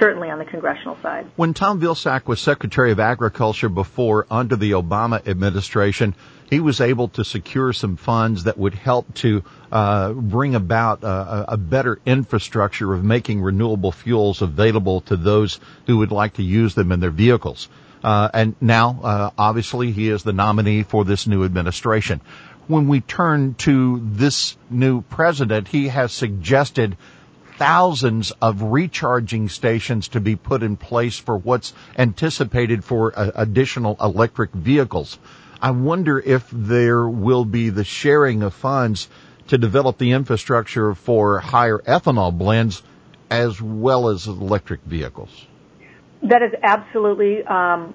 certainly 0.00 0.30
on 0.30 0.38
the 0.38 0.44
congressional 0.44 0.96
side. 1.02 1.30
When 1.36 1.52
Tom 1.52 1.80
Vilsack 1.80 2.26
was 2.26 2.40
Secretary 2.40 2.90
of 2.90 2.98
Agriculture 2.98 3.68
before 3.68 4.26
under 4.30 4.56
the 4.56 4.72
Obama 4.72 5.26
administration, 5.28 6.14
he 6.48 6.58
was 6.58 6.80
able 6.80 7.08
to 7.08 7.24
secure 7.24 7.72
some 7.72 7.96
funds 7.96 8.44
that 8.44 8.58
would 8.58 8.74
help 8.74 9.14
to 9.16 9.44
uh, 9.70 10.12
bring 10.12 10.54
about 10.54 11.04
a, 11.04 11.52
a, 11.52 11.56
better 11.56 12.00
infrastructure 12.04 12.92
of 12.92 13.04
making 13.04 13.40
renewable 13.40 13.92
fuels 13.92 14.42
available 14.42 15.02
to 15.02 15.16
those 15.16 15.60
who 15.86 15.98
would 15.98 16.10
like 16.10 16.34
to 16.34 16.42
use 16.42 16.74
them 16.74 16.90
in 16.90 16.98
their 16.98 17.10
vehicles. 17.10 17.68
Uh, 18.02 18.30
and 18.32 18.56
now, 18.60 18.98
uh, 19.02 19.30
obviously, 19.36 19.92
he 19.92 20.08
is 20.08 20.22
the 20.22 20.32
nominee 20.32 20.82
for 20.82 21.04
this 21.04 21.26
new 21.26 21.44
administration. 21.44 22.20
When 22.66 22.88
we 22.88 23.00
turn 23.00 23.54
to 23.60 24.00
this 24.04 24.56
new 24.68 25.02
president, 25.02 25.68
he 25.68 25.88
has 25.88 26.12
suggested 26.12 26.96
thousands 27.56 28.32
of 28.40 28.62
recharging 28.62 29.48
stations 29.48 30.08
to 30.08 30.20
be 30.20 30.34
put 30.34 30.62
in 30.62 30.76
place 30.76 31.18
for 31.18 31.36
what's 31.36 31.74
anticipated 31.98 32.82
for 32.84 33.12
uh, 33.14 33.30
additional 33.34 33.96
electric 34.00 34.50
vehicles. 34.52 35.18
I 35.60 35.72
wonder 35.72 36.18
if 36.18 36.48
there 36.50 37.06
will 37.06 37.44
be 37.44 37.68
the 37.68 37.84
sharing 37.84 38.42
of 38.42 38.54
funds 38.54 39.08
to 39.48 39.58
develop 39.58 39.98
the 39.98 40.12
infrastructure 40.12 40.94
for 40.94 41.38
higher 41.38 41.78
ethanol 41.78 42.32
blends 42.32 42.82
as 43.30 43.60
well 43.60 44.08
as 44.08 44.26
electric 44.26 44.80
vehicles. 44.82 45.46
That 46.22 46.42
is 46.42 46.52
absolutely 46.62 47.44
um, 47.44 47.94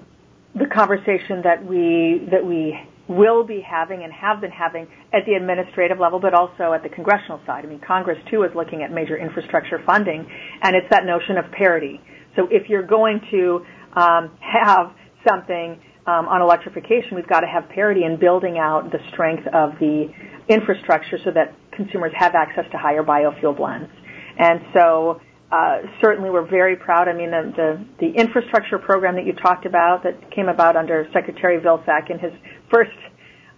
the 0.54 0.66
conversation 0.66 1.42
that 1.42 1.64
we 1.64 2.28
that 2.30 2.44
we 2.44 2.78
will 3.08 3.44
be 3.44 3.60
having 3.60 4.02
and 4.02 4.12
have 4.12 4.40
been 4.40 4.50
having 4.50 4.86
at 5.12 5.22
the 5.26 5.34
administrative 5.34 5.98
level, 5.98 6.18
but 6.18 6.34
also 6.34 6.72
at 6.72 6.82
the 6.82 6.88
congressional 6.88 7.40
side. 7.46 7.64
I 7.64 7.68
mean, 7.68 7.80
Congress 7.86 8.18
too 8.30 8.42
is 8.42 8.50
looking 8.54 8.82
at 8.82 8.90
major 8.90 9.16
infrastructure 9.16 9.80
funding, 9.86 10.26
and 10.62 10.74
it's 10.74 10.88
that 10.90 11.04
notion 11.04 11.38
of 11.38 11.50
parity. 11.52 12.00
So 12.34 12.48
if 12.50 12.68
you're 12.68 12.86
going 12.86 13.20
to 13.30 13.64
um, 13.94 14.36
have 14.40 14.92
something 15.28 15.80
um, 16.06 16.28
on 16.28 16.42
electrification, 16.42 17.14
we've 17.14 17.28
got 17.28 17.40
to 17.40 17.46
have 17.46 17.68
parity 17.70 18.04
in 18.04 18.18
building 18.18 18.58
out 18.58 18.90
the 18.92 18.98
strength 19.12 19.46
of 19.52 19.78
the 19.80 20.06
infrastructure 20.48 21.18
so 21.24 21.30
that 21.32 21.54
consumers 21.72 22.12
have 22.16 22.34
access 22.34 22.64
to 22.72 22.78
higher 22.78 23.02
biofuel 23.02 23.56
blends. 23.56 23.90
And 24.38 24.60
so 24.74 25.20
uh, 25.50 25.78
certainly 26.02 26.30
we're 26.30 26.48
very 26.48 26.76
proud. 26.76 27.08
I 27.08 27.12
mean, 27.12 27.30
the, 27.30 27.52
the, 27.56 27.86
the 28.00 28.20
infrastructure 28.20 28.78
program 28.78 29.14
that 29.14 29.24
you 29.24 29.32
talked 29.32 29.64
about 29.64 30.02
that 30.02 30.30
came 30.34 30.48
about 30.48 30.76
under 30.76 31.06
Secretary 31.12 31.60
Vilsack 31.60 32.10
in 32.10 32.18
his 32.18 32.32
first 32.70 32.96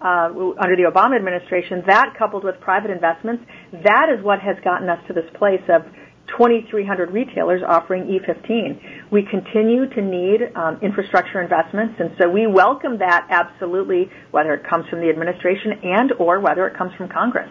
uh, 0.01 0.31
under 0.59 0.77
the 0.77 0.91
Obama 0.91 1.17
administration, 1.17 1.83
that 1.87 2.15
coupled 2.17 2.45
with 2.45 2.61
private 2.61 2.91
investments, 2.91 3.45
that 3.73 4.09
is 4.17 4.25
what 4.25 4.41
has 4.41 4.57
gotten 4.63 4.89
us 4.89 5.01
to 5.09 5.13
this 5.13 5.29
place 5.35 5.63
of 5.69 5.83
2,300 6.29 7.11
retailers 7.11 7.63
offering 7.67 8.05
E15. 8.05 9.11
We 9.11 9.23
continue 9.23 9.89
to 9.89 10.03
need 10.03 10.55
um, 10.55 10.79
infrastructure 10.83 11.41
investments, 11.41 11.95
and 11.99 12.15
so 12.19 12.29
we 12.29 12.47
welcome 12.47 12.99
that 12.99 13.27
absolutely, 13.31 14.11
whether 14.31 14.55
it 14.55 14.65
comes 14.69 14.87
from 14.89 15.01
the 15.01 15.09
administration 15.09 15.73
and 15.83 16.13
or 16.13 16.39
whether 16.41 16.67
it 16.67 16.77
comes 16.77 16.95
from 16.95 17.09
Congress. 17.09 17.51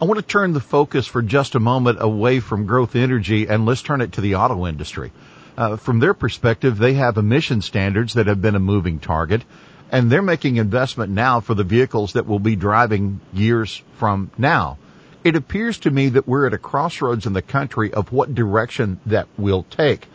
I 0.00 0.04
want 0.04 0.20
to 0.20 0.26
turn 0.26 0.52
the 0.52 0.60
focus 0.60 1.08
for 1.08 1.22
just 1.22 1.56
a 1.56 1.60
moment 1.60 1.98
away 2.00 2.38
from 2.38 2.66
growth 2.66 2.94
energy 2.94 3.48
and 3.48 3.66
let's 3.66 3.82
turn 3.82 4.00
it 4.00 4.12
to 4.12 4.20
the 4.20 4.36
auto 4.36 4.66
industry. 4.66 5.10
Uh, 5.56 5.76
from 5.76 5.98
their 5.98 6.14
perspective, 6.14 6.78
they 6.78 6.94
have 6.94 7.16
emission 7.16 7.62
standards 7.62 8.14
that 8.14 8.28
have 8.28 8.40
been 8.40 8.54
a 8.54 8.60
moving 8.60 9.00
target 9.00 9.42
and 9.90 10.10
they're 10.10 10.22
making 10.22 10.56
investment 10.56 11.12
now 11.12 11.40
for 11.40 11.54
the 11.54 11.64
vehicles 11.64 12.12
that 12.12 12.26
will 12.26 12.38
be 12.38 12.56
driving 12.56 13.20
years 13.32 13.82
from 13.96 14.30
now. 14.36 14.78
It 15.24 15.36
appears 15.36 15.78
to 15.80 15.90
me 15.90 16.10
that 16.10 16.28
we're 16.28 16.46
at 16.46 16.54
a 16.54 16.58
crossroads 16.58 17.26
in 17.26 17.32
the 17.32 17.42
country 17.42 17.92
of 17.92 18.12
what 18.12 18.34
direction 18.34 19.00
that 19.06 19.28
will 19.36 19.64
take. 19.64 20.06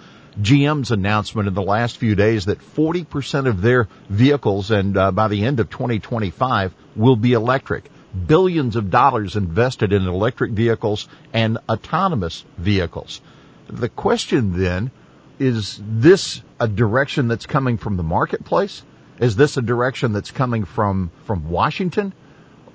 GM's 0.41 0.91
announcement 0.91 1.47
in 1.47 1.53
the 1.53 1.61
last 1.61 1.97
few 1.97 2.15
days 2.15 2.45
that 2.45 2.59
40% 2.59 3.47
of 3.47 3.61
their 3.61 3.87
vehicles 4.09 4.71
and 4.71 4.97
uh, 4.97 5.11
by 5.11 5.27
the 5.27 5.45
end 5.45 5.59
of 5.59 5.69
2025 5.69 6.73
will 6.95 7.15
be 7.15 7.33
electric 7.33 7.89
billions 8.27 8.75
of 8.75 8.89
dollars 8.89 9.35
invested 9.35 9.91
in 9.91 10.07
electric 10.07 10.51
vehicles 10.51 11.07
and 11.33 11.57
autonomous 11.67 12.45
vehicles. 12.57 13.21
The 13.67 13.89
question 13.89 14.57
then, 14.57 14.91
is 15.39 15.79
this 15.83 16.41
a 16.59 16.67
direction 16.67 17.27
that's 17.27 17.45
coming 17.45 17.77
from 17.77 17.97
the 17.97 18.03
marketplace? 18.03 18.83
Is 19.23 19.37
this 19.37 19.55
a 19.55 19.61
direction 19.61 20.11
that's 20.11 20.31
coming 20.31 20.65
from, 20.65 21.09
from 21.23 21.49
Washington? 21.49 22.13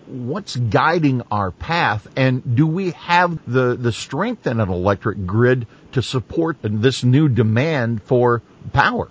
What's 0.07 0.57
guiding 0.57 1.21
our 1.31 1.51
path? 1.51 2.09
And 2.17 2.57
do 2.57 2.67
we 2.67 2.93
have 2.93 3.39
the, 3.47 3.77
the 3.77 3.93
strength 3.93 4.47
in 4.47 4.59
an 4.59 4.71
electric 4.71 5.27
grid 5.27 5.67
to 5.93 6.01
support 6.01 6.57
this 6.63 7.05
new 7.05 7.29
demand 7.29 8.03
for 8.03 8.41
power? 8.73 9.11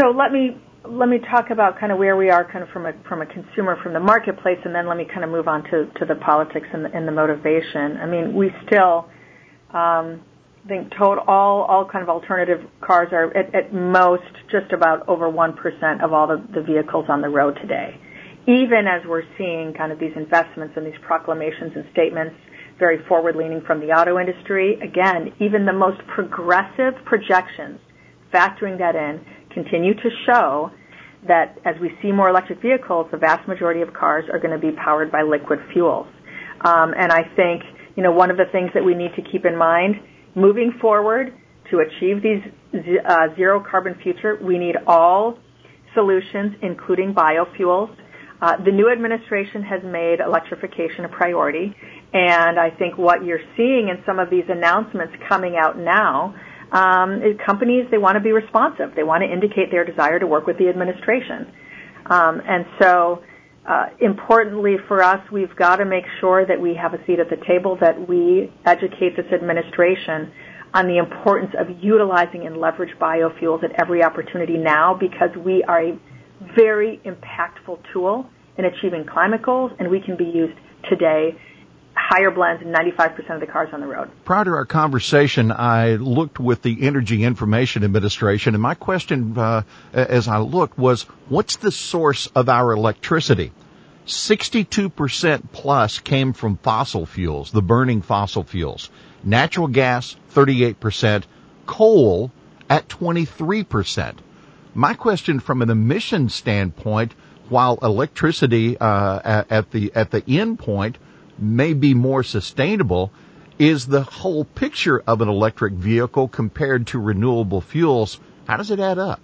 So 0.00 0.08
let 0.08 0.32
me 0.32 0.56
let 0.84 1.08
me 1.08 1.20
talk 1.30 1.50
about 1.50 1.78
kind 1.78 1.92
of 1.92 1.98
where 1.98 2.16
we 2.16 2.28
are 2.30 2.44
kind 2.44 2.64
of 2.64 2.70
from 2.70 2.86
a 2.86 2.92
from 3.08 3.22
a 3.22 3.26
consumer 3.26 3.78
from 3.80 3.92
the 3.92 4.00
marketplace 4.00 4.58
and 4.64 4.74
then 4.74 4.88
let 4.88 4.96
me 4.96 5.04
kind 5.04 5.22
of 5.22 5.30
move 5.30 5.46
on 5.46 5.62
to, 5.70 5.86
to 6.00 6.04
the 6.04 6.16
politics 6.16 6.66
and 6.72 6.84
the, 6.84 6.92
and 6.92 7.06
the 7.06 7.12
motivation. 7.12 7.98
I 7.98 8.06
mean, 8.06 8.34
we 8.34 8.50
still 8.66 9.08
um, 9.72 10.22
think 10.68 10.92
total 10.98 11.24
all 11.26 11.62
all 11.62 11.84
kind 11.90 12.02
of 12.02 12.08
alternative 12.08 12.60
cars 12.80 13.08
are 13.12 13.36
at, 13.36 13.72
most 13.72 14.22
just 14.50 14.72
about 14.72 15.08
over 15.08 15.28
one 15.28 15.54
percent 15.54 16.02
of 16.02 16.12
all 16.12 16.26
the, 16.26 16.42
the 16.54 16.62
vehicles 16.62 17.06
on 17.08 17.20
the 17.20 17.28
road 17.28 17.58
today. 17.60 18.00
Even 18.46 18.84
as 18.86 19.06
we're 19.06 19.24
seeing 19.38 19.72
kind 19.76 19.90
of 19.92 19.98
these 19.98 20.12
investments 20.16 20.74
and 20.76 20.86
these 20.86 20.98
proclamations 21.06 21.72
and 21.74 21.84
statements 21.92 22.36
very 22.78 22.98
forward 23.08 23.36
leaning 23.36 23.62
from 23.66 23.80
the 23.80 23.86
auto 23.86 24.18
industry. 24.18 24.78
Again, 24.82 25.32
even 25.40 25.64
the 25.64 25.72
most 25.72 26.00
progressive 26.14 26.94
projections 27.04 27.78
factoring 28.32 28.78
that 28.78 28.96
in 28.96 29.24
continue 29.52 29.94
to 29.94 30.10
show 30.26 30.70
that 31.28 31.56
as 31.64 31.76
we 31.80 31.90
see 32.02 32.12
more 32.12 32.28
electric 32.28 32.60
vehicles, 32.60 33.06
the 33.10 33.16
vast 33.16 33.46
majority 33.48 33.80
of 33.80 33.92
cars 33.94 34.24
are 34.32 34.38
going 34.38 34.50
to 34.50 34.58
be 34.58 34.72
powered 34.76 35.10
by 35.10 35.22
liquid 35.22 35.58
fuels. 35.72 36.06
Um, 36.60 36.92
and 36.98 37.12
I 37.12 37.22
think, 37.36 37.62
you 37.96 38.02
know, 38.02 38.12
one 38.12 38.30
of 38.30 38.36
the 38.36 38.44
things 38.50 38.70
that 38.74 38.84
we 38.84 38.94
need 38.94 39.14
to 39.16 39.22
keep 39.22 39.46
in 39.46 39.56
mind 39.56 39.94
moving 40.34 40.72
forward 40.80 41.32
to 41.70 41.78
achieve 41.78 42.22
these 42.22 42.42
uh, 43.08 43.34
zero 43.36 43.64
carbon 43.68 43.94
future, 44.02 44.38
we 44.42 44.58
need 44.58 44.76
all 44.86 45.38
solutions, 45.94 46.56
including 46.62 47.14
biofuels. 47.14 47.94
Uh, 48.42 48.56
the 48.64 48.70
new 48.72 48.90
administration 48.90 49.62
has 49.62 49.80
made 49.84 50.20
electrification 50.20 51.04
a 51.04 51.08
priority, 51.08 51.74
and 52.12 52.58
I 52.58 52.70
think 52.70 52.98
what 52.98 53.24
you're 53.24 53.44
seeing 53.56 53.88
in 53.88 54.02
some 54.04 54.18
of 54.18 54.28
these 54.28 54.44
announcements 54.48 55.14
coming 55.28 55.56
out 55.56 55.78
now 55.78 56.34
um, 56.72 57.22
companies 57.46 57.86
they 57.90 57.98
want 57.98 58.16
to 58.16 58.20
be 58.20 58.32
responsive. 58.32 58.94
They 58.96 59.04
want 59.04 59.22
to 59.22 59.32
indicate 59.32 59.70
their 59.70 59.84
desire 59.84 60.18
to 60.18 60.26
work 60.26 60.46
with 60.46 60.58
the 60.58 60.68
administration. 60.68 61.52
Um, 62.06 62.42
and 62.46 62.66
so, 62.80 63.22
uh, 63.66 63.86
importantly 64.00 64.76
for 64.88 65.02
us, 65.02 65.20
we've 65.32 65.54
got 65.56 65.76
to 65.76 65.84
make 65.84 66.04
sure 66.20 66.44
that 66.46 66.60
we 66.60 66.74
have 66.74 66.92
a 66.92 67.04
seat 67.06 67.18
at 67.18 67.30
the 67.30 67.42
table, 67.46 67.78
that 67.80 68.08
we 68.08 68.52
educate 68.66 69.16
this 69.16 69.26
administration 69.32 70.30
on 70.74 70.88
the 70.88 70.98
importance 70.98 71.54
of 71.58 71.68
utilizing 71.82 72.46
and 72.46 72.58
leverage 72.58 72.94
biofuels 72.98 73.62
at 73.62 73.70
every 73.80 74.02
opportunity 74.02 74.58
now 74.58 74.92
because 74.98 75.30
we 75.44 75.62
are 75.64 75.82
a 75.82 75.98
very 76.56 77.00
impactful 77.06 77.78
tool 77.92 78.26
in 78.58 78.64
achieving 78.64 79.06
climate 79.06 79.42
goals 79.42 79.70
and 79.78 79.88
we 79.88 80.00
can 80.00 80.16
be 80.16 80.24
used 80.24 80.58
today 80.90 81.30
higher 82.14 82.30
blends 82.30 82.62
in 82.62 82.68
95% 82.68 83.34
of 83.34 83.40
the 83.40 83.46
cars 83.46 83.70
on 83.72 83.80
the 83.80 83.88
road. 83.88 84.08
Prior 84.24 84.44
to 84.44 84.50
our 84.52 84.64
conversation, 84.64 85.50
I 85.50 85.96
looked 85.96 86.38
with 86.38 86.62
the 86.62 86.86
Energy 86.86 87.24
Information 87.24 87.82
Administration, 87.82 88.54
and 88.54 88.62
my 88.62 88.74
question 88.74 89.36
uh, 89.36 89.62
as 89.92 90.28
I 90.28 90.38
looked 90.38 90.78
was, 90.78 91.02
what's 91.28 91.56
the 91.56 91.72
source 91.72 92.28
of 92.28 92.48
our 92.48 92.70
electricity? 92.70 93.50
62% 94.06 95.42
plus 95.50 95.98
came 95.98 96.34
from 96.34 96.56
fossil 96.58 97.04
fuels, 97.04 97.50
the 97.50 97.62
burning 97.62 98.00
fossil 98.00 98.44
fuels. 98.44 98.90
Natural 99.24 99.66
gas, 99.66 100.14
38%, 100.34 101.24
coal 101.66 102.30
at 102.70 102.86
23%. 102.86 104.18
My 104.72 104.94
question 104.94 105.40
from 105.40 105.62
an 105.62 105.70
emission 105.70 106.28
standpoint, 106.28 107.12
while 107.48 107.76
electricity 107.82 108.78
uh, 108.78 109.42
at, 109.50 109.72
the 109.72 109.90
at 109.96 110.12
the 110.12 110.22
end 110.28 110.60
point 110.60 110.96
may 111.38 111.74
be 111.74 111.94
more 111.94 112.22
sustainable 112.22 113.12
is 113.58 113.86
the 113.86 114.02
whole 114.02 114.44
picture 114.44 115.02
of 115.06 115.20
an 115.20 115.28
electric 115.28 115.74
vehicle 115.74 116.28
compared 116.28 116.88
to 116.88 116.98
renewable 116.98 117.60
fuels. 117.60 118.18
How 118.46 118.56
does 118.56 118.70
it 118.70 118.80
add 118.80 118.98
up? 118.98 119.20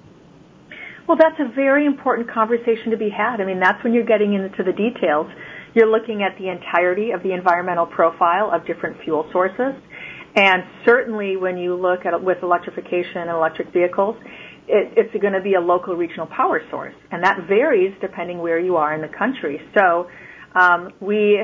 Well, 1.09 1.19
that's 1.19 1.41
a 1.41 1.53
very 1.55 1.87
important 1.87 2.31
conversation 2.31 2.93
to 2.93 2.97
be 2.97 3.11
had. 3.11 3.41
I 3.41 3.45
mean, 3.45 3.59
that's 3.59 3.83
when 3.83 3.93
you're 3.93 4.05
getting 4.05 4.35
into 4.35 4.63
the 4.63 4.73
details. 4.73 5.27
You're 5.75 5.91
looking 5.91 6.23
at 6.23 6.39
the 6.39 6.49
entirety 6.49 7.11
of 7.11 7.23
the 7.23 7.33
environmental 7.33 7.87
profile 7.87 8.51
of 8.53 8.65
different 8.67 9.03
fuel 9.03 9.29
sources. 9.33 9.75
And 10.37 10.63
certainly 10.85 11.37
when 11.37 11.59
you 11.59 11.75
look 11.75 12.07
at 12.07 12.23
with 12.23 12.39
electrification 12.43 13.19
and 13.23 13.31
electric 13.31 13.73
vehicles, 13.73 14.17
it, 14.69 14.93
it's 14.97 15.21
going 15.21 15.33
to 15.33 15.41
be 15.41 15.55
a 15.55 15.61
local 15.61 15.97
regional 15.97 16.27
power 16.27 16.61
source. 16.71 16.95
And 17.11 17.25
that 17.25 17.49
varies 17.49 17.93
depending 18.01 18.39
where 18.39 18.61
you 18.61 18.77
are 18.77 18.95
in 18.95 19.01
the 19.01 19.09
country. 19.09 19.61
So 19.75 20.09
um, 20.55 20.93
we 21.01 21.41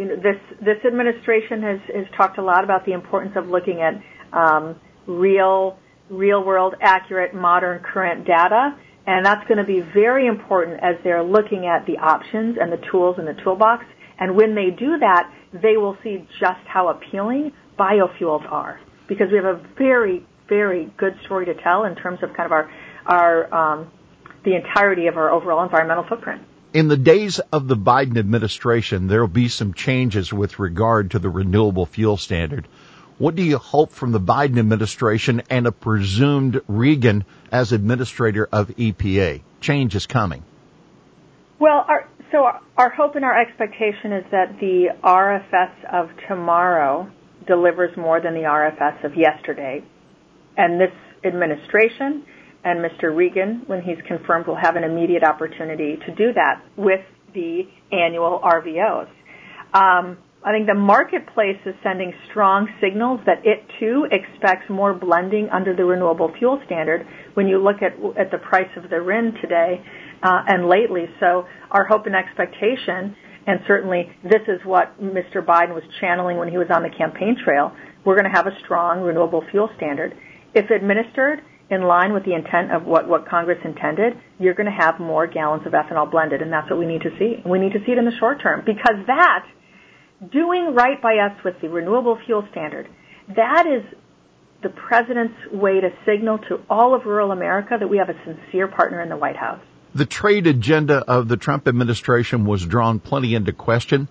you 0.00 0.06
know, 0.06 0.16
this 0.16 0.40
this 0.64 0.78
administration 0.86 1.60
has 1.62 1.80
has 1.94 2.06
talked 2.16 2.38
a 2.38 2.42
lot 2.42 2.64
about 2.64 2.86
the 2.86 2.92
importance 2.92 3.34
of 3.36 3.48
looking 3.48 3.82
at 3.82 4.00
um, 4.32 4.80
real 5.06 5.78
real 6.08 6.42
world 6.42 6.74
accurate 6.80 7.34
modern 7.34 7.82
current 7.82 8.26
data. 8.26 8.74
And 9.06 9.26
that's 9.26 9.46
going 9.46 9.58
to 9.58 9.64
be 9.64 9.80
very 9.80 10.26
important 10.26 10.80
as 10.82 10.96
they're 11.04 11.22
looking 11.22 11.66
at 11.66 11.84
the 11.86 11.98
options 11.98 12.56
and 12.60 12.72
the 12.72 12.80
tools 12.90 13.16
in 13.18 13.24
the 13.26 13.34
toolbox. 13.44 13.84
And 14.18 14.36
when 14.36 14.54
they 14.54 14.70
do 14.70 14.98
that 14.98 15.30
they 15.52 15.76
will 15.76 15.96
see 16.02 16.26
just 16.40 16.60
how 16.66 16.88
appealing 16.88 17.52
biofuels 17.78 18.50
are. 18.50 18.80
Because 19.06 19.26
we 19.30 19.36
have 19.36 19.44
a 19.44 19.60
very 19.76 20.24
very 20.48 20.90
good 20.96 21.12
story 21.26 21.44
to 21.44 21.54
tell 21.62 21.84
in 21.84 21.94
terms 21.94 22.20
of 22.22 22.30
kind 22.34 22.46
of 22.46 22.52
our 22.52 22.70
our 23.04 23.52
um, 23.54 23.92
the 24.46 24.56
entirety 24.56 25.08
of 25.08 25.18
our 25.18 25.30
overall 25.30 25.62
environmental 25.62 26.06
footprint 26.08 26.40
in 26.72 26.88
the 26.88 26.96
days 26.96 27.38
of 27.52 27.66
the 27.66 27.76
Biden 27.76 28.16
administration, 28.16 29.08
there 29.08 29.20
will 29.20 29.28
be 29.28 29.48
some 29.48 29.74
changes 29.74 30.32
with 30.32 30.58
regard 30.58 31.12
to 31.12 31.18
the 31.18 31.28
renewable 31.28 31.86
fuel 31.86 32.16
standard. 32.16 32.68
What 33.18 33.34
do 33.34 33.42
you 33.42 33.58
hope 33.58 33.92
from 33.92 34.12
the 34.12 34.20
Biden 34.20 34.58
administration 34.58 35.42
and 35.50 35.66
a 35.66 35.72
presumed 35.72 36.62
Regan 36.68 37.24
as 37.52 37.72
administrator 37.72 38.48
of 38.50 38.68
EPA? 38.68 39.42
Change 39.60 39.94
is 39.94 40.06
coming. 40.06 40.42
Well, 41.58 41.84
our, 41.86 42.08
so 42.32 42.48
our 42.78 42.88
hope 42.88 43.16
and 43.16 43.24
our 43.24 43.38
expectation 43.38 44.12
is 44.12 44.24
that 44.30 44.58
the 44.60 44.88
RFS 45.04 45.72
of 45.92 46.10
tomorrow 46.28 47.10
delivers 47.46 47.94
more 47.96 48.20
than 48.20 48.34
the 48.34 48.40
RFS 48.40 49.04
of 49.04 49.16
yesterday. 49.16 49.84
And 50.56 50.80
this 50.80 50.92
administration 51.24 52.24
and 52.64 52.80
Mr. 52.80 53.14
Regan, 53.14 53.62
when 53.66 53.82
he's 53.82 53.98
confirmed, 54.06 54.46
will 54.46 54.56
have 54.60 54.76
an 54.76 54.84
immediate 54.84 55.24
opportunity 55.24 55.96
to 56.06 56.14
do 56.14 56.32
that 56.34 56.62
with 56.76 57.00
the 57.34 57.62
annual 57.92 58.40
RVOs. 58.44 59.08
Um, 59.72 60.18
I 60.42 60.52
think 60.52 60.66
the 60.66 60.74
marketplace 60.74 61.60
is 61.66 61.74
sending 61.82 62.14
strong 62.30 62.66
signals 62.80 63.20
that 63.26 63.44
it 63.44 63.62
too 63.78 64.06
expects 64.10 64.70
more 64.70 64.94
blending 64.94 65.50
under 65.50 65.76
the 65.76 65.84
renewable 65.84 66.32
fuel 66.38 66.60
standard 66.64 67.06
when 67.34 67.46
you 67.46 67.62
look 67.62 67.82
at 67.82 67.92
at 68.18 68.30
the 68.30 68.38
price 68.38 68.70
of 68.76 68.88
the 68.88 69.02
RIN 69.02 69.34
today 69.42 69.84
uh, 70.22 70.42
and 70.48 70.66
lately. 70.66 71.04
So 71.20 71.46
our 71.70 71.84
hope 71.84 72.06
and 72.06 72.16
expectation, 72.16 73.14
and 73.46 73.60
certainly 73.66 74.10
this 74.24 74.40
is 74.48 74.64
what 74.64 74.98
Mr. 74.98 75.44
Biden 75.44 75.74
was 75.74 75.84
channeling 76.00 76.38
when 76.38 76.48
he 76.48 76.56
was 76.56 76.68
on 76.70 76.82
the 76.82 76.90
campaign 76.90 77.36
trail. 77.44 77.72
We're 78.06 78.16
going 78.16 78.30
to 78.30 78.36
have 78.36 78.46
a 78.46 78.58
strong 78.64 79.02
renewable 79.02 79.44
fuel 79.50 79.68
standard. 79.76 80.16
If 80.54 80.70
administered, 80.70 81.42
in 81.70 81.82
line 81.82 82.12
with 82.12 82.24
the 82.24 82.34
intent 82.34 82.72
of 82.72 82.84
what, 82.84 83.08
what 83.08 83.28
Congress 83.28 83.58
intended, 83.64 84.18
you're 84.38 84.54
going 84.54 84.66
to 84.66 84.76
have 84.76 84.98
more 84.98 85.26
gallons 85.26 85.64
of 85.66 85.72
ethanol 85.72 86.10
blended, 86.10 86.42
and 86.42 86.52
that's 86.52 86.68
what 86.68 86.78
we 86.78 86.86
need 86.86 87.02
to 87.02 87.10
see. 87.18 87.40
We 87.46 87.60
need 87.60 87.72
to 87.72 87.78
see 87.86 87.92
it 87.92 87.98
in 87.98 88.04
the 88.04 88.16
short 88.18 88.42
term 88.42 88.62
because 88.66 89.06
that, 89.06 89.46
doing 90.32 90.74
right 90.74 91.00
by 91.00 91.18
us 91.18 91.44
with 91.44 91.54
the 91.62 91.68
renewable 91.68 92.18
fuel 92.26 92.46
standard, 92.50 92.88
that 93.36 93.66
is 93.66 93.84
the 94.62 94.68
president's 94.68 95.38
way 95.52 95.80
to 95.80 95.90
signal 96.04 96.38
to 96.38 96.60
all 96.68 96.94
of 96.94 97.06
rural 97.06 97.30
America 97.30 97.76
that 97.78 97.88
we 97.88 97.98
have 97.98 98.10
a 98.10 98.24
sincere 98.24 98.66
partner 98.66 99.00
in 99.00 99.08
the 99.08 99.16
White 99.16 99.36
House. 99.36 99.60
The 99.94 100.06
trade 100.06 100.46
agenda 100.46 100.98
of 100.98 101.28
the 101.28 101.36
Trump 101.36 101.66
administration 101.66 102.44
was 102.46 102.66
drawn 102.66 102.98
plenty 103.00 103.34
into 103.34 103.52
question. 103.52 104.08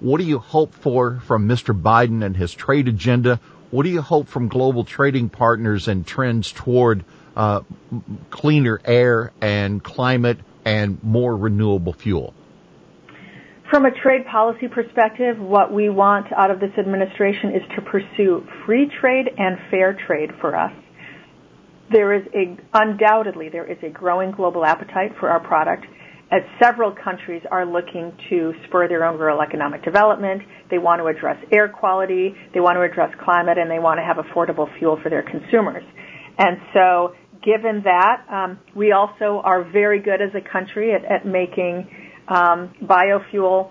What 0.00 0.18
do 0.18 0.24
you 0.24 0.38
hope 0.38 0.74
for 0.74 1.20
from 1.26 1.48
Mr. 1.48 1.78
Biden 1.78 2.24
and 2.24 2.36
his 2.36 2.54
trade 2.54 2.86
agenda? 2.86 3.40
What 3.70 3.82
do 3.82 3.90
you 3.90 4.00
hope 4.00 4.28
from 4.28 4.48
global 4.48 4.84
trading 4.84 5.28
partners 5.28 5.88
and 5.88 6.06
trends 6.06 6.52
toward 6.52 7.04
uh, 7.36 7.60
cleaner 8.30 8.80
air 8.84 9.32
and 9.40 9.82
climate 9.82 10.38
and 10.64 11.02
more 11.02 11.36
renewable 11.36 11.92
fuel? 11.92 12.32
From 13.70 13.84
a 13.84 13.90
trade 13.90 14.24
policy 14.26 14.66
perspective, 14.68 15.38
what 15.38 15.70
we 15.70 15.90
want 15.90 16.32
out 16.32 16.50
of 16.50 16.58
this 16.58 16.72
administration 16.78 17.50
is 17.50 17.62
to 17.76 17.82
pursue 17.82 18.46
free 18.64 18.90
trade 19.00 19.28
and 19.36 19.58
fair 19.70 19.92
trade 20.06 20.30
for 20.40 20.56
us. 20.56 20.72
There 21.90 22.14
is 22.14 22.26
a, 22.34 22.56
undoubtedly, 22.72 23.50
there 23.50 23.70
is 23.70 23.76
a 23.82 23.90
growing 23.90 24.30
global 24.30 24.64
appetite 24.64 25.12
for 25.20 25.28
our 25.28 25.40
product 25.40 25.86
as 26.30 26.42
several 26.62 26.92
countries 26.92 27.42
are 27.50 27.64
looking 27.64 28.12
to 28.28 28.52
spur 28.66 28.86
their 28.88 29.04
own 29.04 29.18
rural 29.18 29.40
economic 29.40 29.82
development. 29.82 30.42
They 30.70 30.78
want 30.78 31.00
to 31.00 31.06
address 31.06 31.42
air 31.50 31.68
quality, 31.68 32.34
they 32.52 32.60
want 32.60 32.76
to 32.76 32.82
address 32.82 33.14
climate, 33.24 33.56
and 33.56 33.70
they 33.70 33.78
want 33.78 33.98
to 33.98 34.04
have 34.04 34.16
affordable 34.22 34.66
fuel 34.78 34.98
for 35.02 35.08
their 35.08 35.22
consumers. 35.22 35.84
And 36.36 36.58
so, 36.74 37.14
given 37.42 37.82
that, 37.84 38.24
um, 38.30 38.58
we 38.76 38.92
also 38.92 39.40
are 39.42 39.64
very 39.64 40.00
good 40.00 40.20
as 40.20 40.30
a 40.34 40.40
country 40.52 40.94
at, 40.94 41.04
at 41.04 41.26
making 41.26 41.88
um, 42.28 42.74
biofuel. 42.82 43.70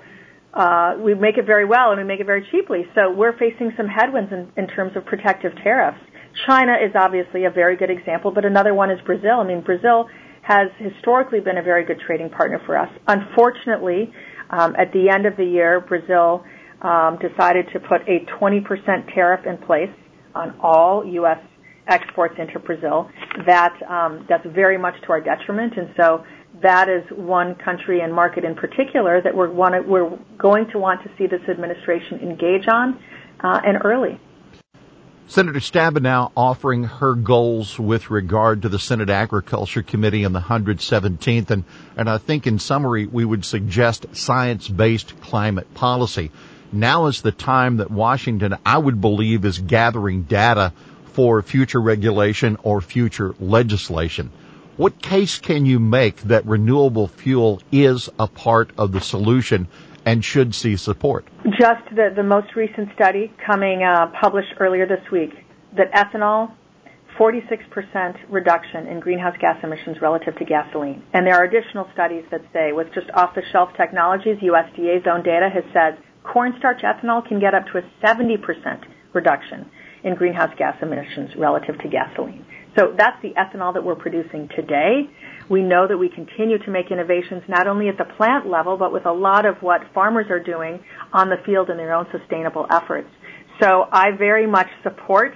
Uh, 0.53 0.95
we 0.99 1.13
make 1.13 1.37
it 1.37 1.45
very 1.45 1.65
well 1.65 1.91
and 1.91 1.99
we 1.99 2.03
make 2.03 2.19
it 2.19 2.25
very 2.25 2.47
cheaply. 2.51 2.85
So 2.95 3.11
we're 3.11 3.37
facing 3.37 3.73
some 3.77 3.87
headwinds 3.87 4.31
in, 4.31 4.51
in 4.57 4.67
terms 4.67 4.93
of 4.95 5.05
protective 5.05 5.51
tariffs. 5.63 5.99
China 6.47 6.73
is 6.73 6.91
obviously 6.95 7.45
a 7.45 7.51
very 7.51 7.77
good 7.77 7.89
example, 7.89 8.31
but 8.31 8.45
another 8.45 8.73
one 8.73 8.89
is 8.89 8.99
Brazil. 9.05 9.39
I 9.39 9.43
mean, 9.47 9.61
Brazil 9.61 10.07
has 10.47 10.69
historically 10.77 11.41
been 11.41 11.57
a 11.57 11.61
very 11.61 11.83
good 11.83 11.99
trading 11.99 12.29
partner 12.29 12.61
for 12.65 12.77
us. 12.77 12.89
Unfortunately, 13.05 14.13
um, 14.49 14.77
at 14.77 14.93
the 14.93 15.09
end 15.09 15.25
of 15.25 15.35
the 15.35 15.43
year, 15.43 15.81
Brazil 15.81 16.41
um, 16.81 17.19
decided 17.19 17.65
to 17.73 17.81
put 17.81 18.01
a 18.07 18.25
20% 18.39 19.13
tariff 19.13 19.45
in 19.45 19.57
place 19.57 19.91
on 20.33 20.57
all 20.61 21.05
U.S. 21.05 21.39
exports 21.87 22.35
into 22.39 22.59
Brazil. 22.59 23.09
That 23.45 23.73
um, 23.89 24.25
that's 24.29 24.45
very 24.55 24.77
much 24.77 24.95
to 25.01 25.09
our 25.09 25.19
detriment, 25.19 25.73
and 25.75 25.93
so 25.97 26.23
that 26.63 26.87
is 26.87 27.03
one 27.11 27.55
country 27.55 27.99
and 27.99 28.13
market 28.13 28.45
in 28.45 28.55
particular 28.55 29.21
that 29.21 29.35
we're, 29.35 29.49
going 29.49 30.65
to 30.71 30.79
want 30.79 31.03
to 31.03 31.09
see 31.17 31.27
this 31.27 31.41
administration 31.49 32.19
engage 32.19 32.67
on 32.71 32.97
uh, 33.43 33.59
and 33.65 33.79
early. 33.83 34.17
Senator 35.29 35.59
Stabenow 35.59 36.31
offering 36.37 36.85
her 36.85 37.13
goals 37.13 37.77
with 37.77 38.09
regard 38.09 38.61
to 38.61 38.69
the 38.69 38.79
Senate 38.79 39.09
Agriculture 39.09 39.83
Committee 39.83 40.23
and 40.23 40.33
the 40.33 40.39
117th. 40.39 41.51
And, 41.51 41.65
and 41.97 42.09
I 42.09 42.17
think 42.17 42.47
in 42.47 42.59
summary, 42.59 43.05
we 43.07 43.25
would 43.25 43.43
suggest 43.43 44.05
science-based 44.15 45.19
climate 45.19 45.73
policy. 45.73 46.31
Now 46.71 47.07
is 47.07 47.21
the 47.21 47.33
time 47.33 47.77
that 47.77 47.91
Washington, 47.91 48.55
I 48.65 48.77
would 48.77 49.01
believe, 49.01 49.43
is 49.43 49.59
gathering 49.59 50.23
data 50.23 50.71
for 51.11 51.41
future 51.41 51.81
regulation 51.81 52.57
or 52.63 52.79
future 52.79 53.35
legislation. 53.37 54.31
What 54.77 55.01
case 55.01 55.39
can 55.39 55.65
you 55.65 55.79
make 55.79 56.21
that 56.21 56.45
renewable 56.45 57.09
fuel 57.09 57.61
is 57.69 58.09
a 58.17 58.27
part 58.27 58.71
of 58.77 58.93
the 58.93 59.01
solution 59.01 59.67
and 60.07 60.23
should 60.23 60.55
see 60.55 60.77
support? 60.77 61.27
Just 61.59 61.83
the, 61.91 62.13
the 62.15 62.23
most 62.23 62.55
recent 62.55 62.87
study 62.95 63.29
coming 63.45 63.83
uh, 63.83 64.07
published 64.19 64.53
earlier 64.57 64.87
this 64.87 65.03
week 65.11 65.31
that 65.75 65.91
ethanol 65.91 66.55
46% 67.19 68.15
reduction 68.29 68.87
in 68.87 69.01
greenhouse 69.01 69.35
gas 69.41 69.57
emissions 69.63 69.97
relative 70.01 70.33
to 70.37 70.45
gasoline. 70.45 71.03
And 71.13 71.27
there 71.27 71.35
are 71.35 71.43
additional 71.43 71.89
studies 71.93 72.23
that 72.31 72.41
say 72.53 72.71
with 72.71 72.87
just 72.93 73.09
off 73.15 73.35
the 73.35 73.41
shelf 73.51 73.69
technologies, 73.75 74.37
USDA's 74.37 75.05
own 75.11 75.23
data 75.23 75.49
has 75.53 75.65
said 75.73 75.97
cornstarch 76.23 76.83
ethanol 76.83 77.27
can 77.27 77.41
get 77.41 77.53
up 77.53 77.65
to 77.73 77.79
a 77.79 77.83
70% 78.01 78.37
reduction 79.13 79.69
in 80.05 80.15
greenhouse 80.15 80.53
gas 80.57 80.77
emissions 80.81 81.31
relative 81.37 81.77
to 81.79 81.89
gasoline. 81.89 82.45
So 82.77 82.93
that's 82.95 83.19
the 83.23 83.33
ethanol 83.33 83.73
that 83.73 83.83
we're 83.83 83.95
producing 83.95 84.49
today. 84.55 85.09
We 85.49 85.63
know 85.63 85.87
that 85.87 85.97
we 85.97 86.09
continue 86.09 86.59
to 86.59 86.69
make 86.69 86.91
innovations 86.91 87.41
not 87.47 87.65
only 87.65 87.89
at 87.89 87.97
the 87.97 88.05
plant 88.05 88.47
level, 88.47 88.77
but 88.77 88.93
with 88.93 89.07
a 89.07 89.11
lot 89.11 89.45
of 89.47 89.55
what 89.61 89.81
farmers 89.95 90.27
are 90.29 90.39
doing 90.39 90.79
on 91.11 91.29
the 91.29 91.37
field 91.43 91.71
in 91.71 91.77
their 91.77 91.93
own 91.93 92.05
sustainable 92.11 92.67
efforts. 92.69 93.09
So 93.59 93.85
I 93.91 94.11
very 94.15 94.45
much 94.45 94.67
support 94.83 95.33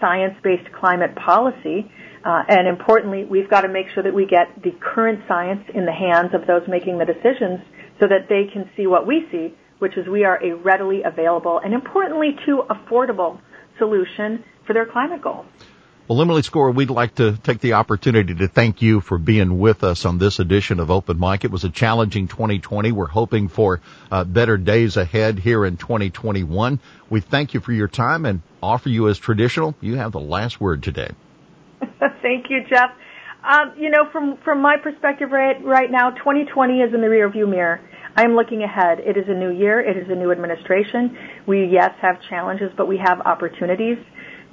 science-based 0.00 0.70
climate 0.78 1.16
policy. 1.16 1.90
Uh, 2.24 2.42
and 2.48 2.68
importantly, 2.68 3.24
we've 3.24 3.50
got 3.50 3.62
to 3.62 3.68
make 3.68 3.86
sure 3.92 4.02
that 4.04 4.14
we 4.14 4.26
get 4.26 4.62
the 4.62 4.70
current 4.80 5.20
science 5.26 5.64
in 5.74 5.86
the 5.86 5.92
hands 5.92 6.30
of 6.32 6.46
those 6.46 6.62
making 6.68 6.98
the 6.98 7.04
decisions 7.04 7.60
so 8.00 8.06
that 8.06 8.28
they 8.28 8.44
can 8.52 8.70
see 8.76 8.86
what 8.86 9.04
we 9.04 9.26
see, 9.32 9.52
which 9.80 9.96
is 9.96 10.06
we 10.06 10.24
are 10.24 10.42
a 10.44 10.52
readily 10.54 11.02
available 11.02 11.60
and 11.64 11.74
importantly 11.74 12.36
too 12.46 12.62
affordable 12.70 13.40
solution 13.78 14.44
for 14.64 14.74
their 14.74 14.86
climate 14.86 15.22
goals. 15.22 15.46
Well, 16.06 16.20
Emily 16.20 16.42
Skor, 16.42 16.74
we'd 16.74 16.90
like 16.90 17.14
to 17.14 17.34
take 17.42 17.60
the 17.60 17.72
opportunity 17.74 18.34
to 18.34 18.46
thank 18.46 18.82
you 18.82 19.00
for 19.00 19.16
being 19.16 19.58
with 19.58 19.82
us 19.82 20.04
on 20.04 20.18
this 20.18 20.38
edition 20.38 20.78
of 20.78 20.90
Open 20.90 21.18
Mic. 21.18 21.46
It 21.46 21.50
was 21.50 21.64
a 21.64 21.70
challenging 21.70 22.28
2020. 22.28 22.92
We're 22.92 23.06
hoping 23.06 23.48
for 23.48 23.80
uh, 24.10 24.24
better 24.24 24.58
days 24.58 24.98
ahead 24.98 25.38
here 25.38 25.64
in 25.64 25.78
2021. 25.78 26.78
We 27.08 27.20
thank 27.22 27.54
you 27.54 27.60
for 27.60 27.72
your 27.72 27.88
time 27.88 28.26
and 28.26 28.42
offer 28.62 28.90
you 28.90 29.08
as 29.08 29.18
traditional. 29.18 29.74
You 29.80 29.94
have 29.94 30.12
the 30.12 30.20
last 30.20 30.60
word 30.60 30.82
today. 30.82 31.10
thank 31.80 32.50
you, 32.50 32.64
Jeff. 32.68 32.90
Um, 33.42 33.72
you 33.78 33.88
know, 33.88 34.06
from 34.12 34.36
from 34.44 34.60
my 34.60 34.76
perspective, 34.76 35.30
right 35.30 35.56
right 35.64 35.90
now, 35.90 36.10
2020 36.10 36.80
is 36.80 36.92
in 36.92 37.00
the 37.00 37.06
rearview 37.06 37.48
mirror. 37.48 37.80
I 38.14 38.24
am 38.24 38.36
looking 38.36 38.62
ahead. 38.62 39.00
It 39.00 39.16
is 39.16 39.24
a 39.28 39.34
new 39.34 39.50
year. 39.50 39.80
It 39.80 39.96
is 39.96 40.10
a 40.10 40.14
new 40.14 40.32
administration. 40.32 41.16
We 41.46 41.64
yes 41.64 41.92
have 42.02 42.20
challenges, 42.28 42.70
but 42.76 42.88
we 42.88 42.98
have 42.98 43.20
opportunities. 43.22 43.96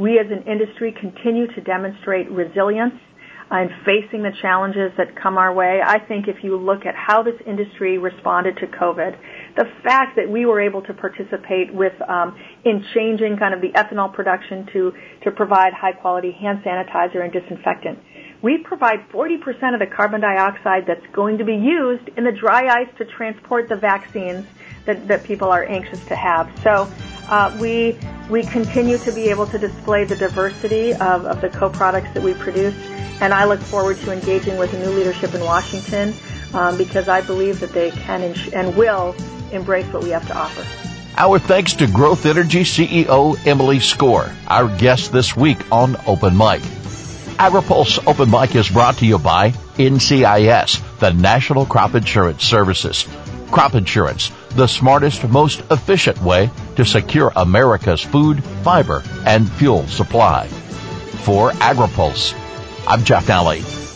We 0.01 0.17
as 0.17 0.25
an 0.31 0.49
industry 0.51 0.95
continue 0.99 1.45
to 1.45 1.61
demonstrate 1.61 2.27
resilience 2.31 2.95
in 3.51 3.69
facing 3.85 4.23
the 4.23 4.31
challenges 4.41 4.91
that 4.97 5.15
come 5.21 5.37
our 5.37 5.53
way. 5.53 5.79
I 5.85 5.99
think 5.99 6.27
if 6.27 6.43
you 6.43 6.57
look 6.57 6.87
at 6.87 6.95
how 6.95 7.21
this 7.21 7.35
industry 7.45 7.99
responded 7.99 8.57
to 8.57 8.65
COVID, 8.65 9.15
the 9.57 9.65
fact 9.83 10.15
that 10.15 10.27
we 10.27 10.47
were 10.47 10.59
able 10.59 10.81
to 10.83 10.93
participate 10.95 11.71
with 11.71 11.93
um, 12.09 12.35
in 12.65 12.83
changing 12.95 13.37
kind 13.37 13.53
of 13.53 13.61
the 13.61 13.69
ethanol 13.77 14.11
production 14.11 14.65
to 14.73 14.91
to 15.23 15.29
provide 15.29 15.73
high 15.73 15.91
quality 15.91 16.31
hand 16.31 16.63
sanitizer 16.65 17.23
and 17.23 17.31
disinfectant. 17.31 17.99
We 18.41 18.57
provide 18.57 19.07
40% 19.13 19.37
of 19.75 19.79
the 19.79 19.85
carbon 19.85 20.21
dioxide 20.21 20.85
that's 20.87 21.05
going 21.13 21.37
to 21.37 21.45
be 21.45 21.53
used 21.53 22.09
in 22.17 22.23
the 22.23 22.31
dry 22.31 22.65
ice 22.65 22.89
to 22.97 23.05
transport 23.05 23.69
the 23.69 23.75
vaccines 23.75 24.47
that, 24.87 25.07
that 25.09 25.23
people 25.25 25.49
are 25.49 25.63
anxious 25.63 26.03
to 26.05 26.15
have. 26.15 26.49
So 26.63 26.91
uh, 27.29 27.55
we 27.61 27.99
we 28.29 28.43
continue 28.43 28.97
to 28.99 29.11
be 29.11 29.29
able 29.29 29.47
to 29.47 29.57
display 29.57 30.03
the 30.05 30.15
diversity 30.15 30.93
of, 30.93 31.25
of 31.25 31.41
the 31.41 31.49
co-products 31.49 32.11
that 32.13 32.23
we 32.23 32.33
produce, 32.33 32.75
and 33.21 33.33
I 33.33 33.45
look 33.45 33.59
forward 33.59 33.97
to 33.99 34.11
engaging 34.11 34.57
with 34.57 34.71
the 34.71 34.79
new 34.79 34.91
leadership 34.91 35.33
in 35.33 35.41
Washington 35.41 36.13
um, 36.53 36.77
because 36.77 37.07
I 37.07 37.21
believe 37.21 37.59
that 37.59 37.71
they 37.71 37.91
can 37.91 38.21
and, 38.21 38.53
and 38.53 38.75
will 38.75 39.15
embrace 39.51 39.91
what 39.93 40.03
we 40.03 40.09
have 40.09 40.25
to 40.27 40.37
offer. 40.37 40.65
Our 41.17 41.39
thanks 41.39 41.73
to 41.73 41.87
Growth 41.87 42.25
Energy 42.25 42.61
CEO 42.61 43.37
Emily 43.45 43.77
Skor, 43.77 44.33
our 44.47 44.67
guest 44.77 45.11
this 45.11 45.35
week 45.35 45.59
on 45.71 45.97
Open 46.07 46.37
Mic. 46.37 46.61
AgriPulse 47.37 48.07
Open 48.07 48.29
Mic 48.29 48.55
is 48.55 48.69
brought 48.69 48.97
to 48.97 49.05
you 49.05 49.17
by 49.17 49.49
NCIS, 49.77 50.99
the 50.99 51.11
National 51.11 51.65
Crop 51.65 51.95
Insurance 51.95 52.43
Services. 52.43 53.07
Crop 53.51 53.75
insurance, 53.75 54.31
the 54.55 54.67
smartest, 54.67 55.27
most 55.27 55.61
efficient 55.71 56.21
way 56.21 56.49
to 56.77 56.85
secure 56.85 57.33
America's 57.35 58.01
food, 58.01 58.43
fiber, 58.63 59.03
and 59.25 59.51
fuel 59.51 59.85
supply. 59.87 60.47
For 61.25 61.51
AgriPulse, 61.51 62.33
I'm 62.87 63.03
Jeff 63.03 63.27
Nalley. 63.27 63.90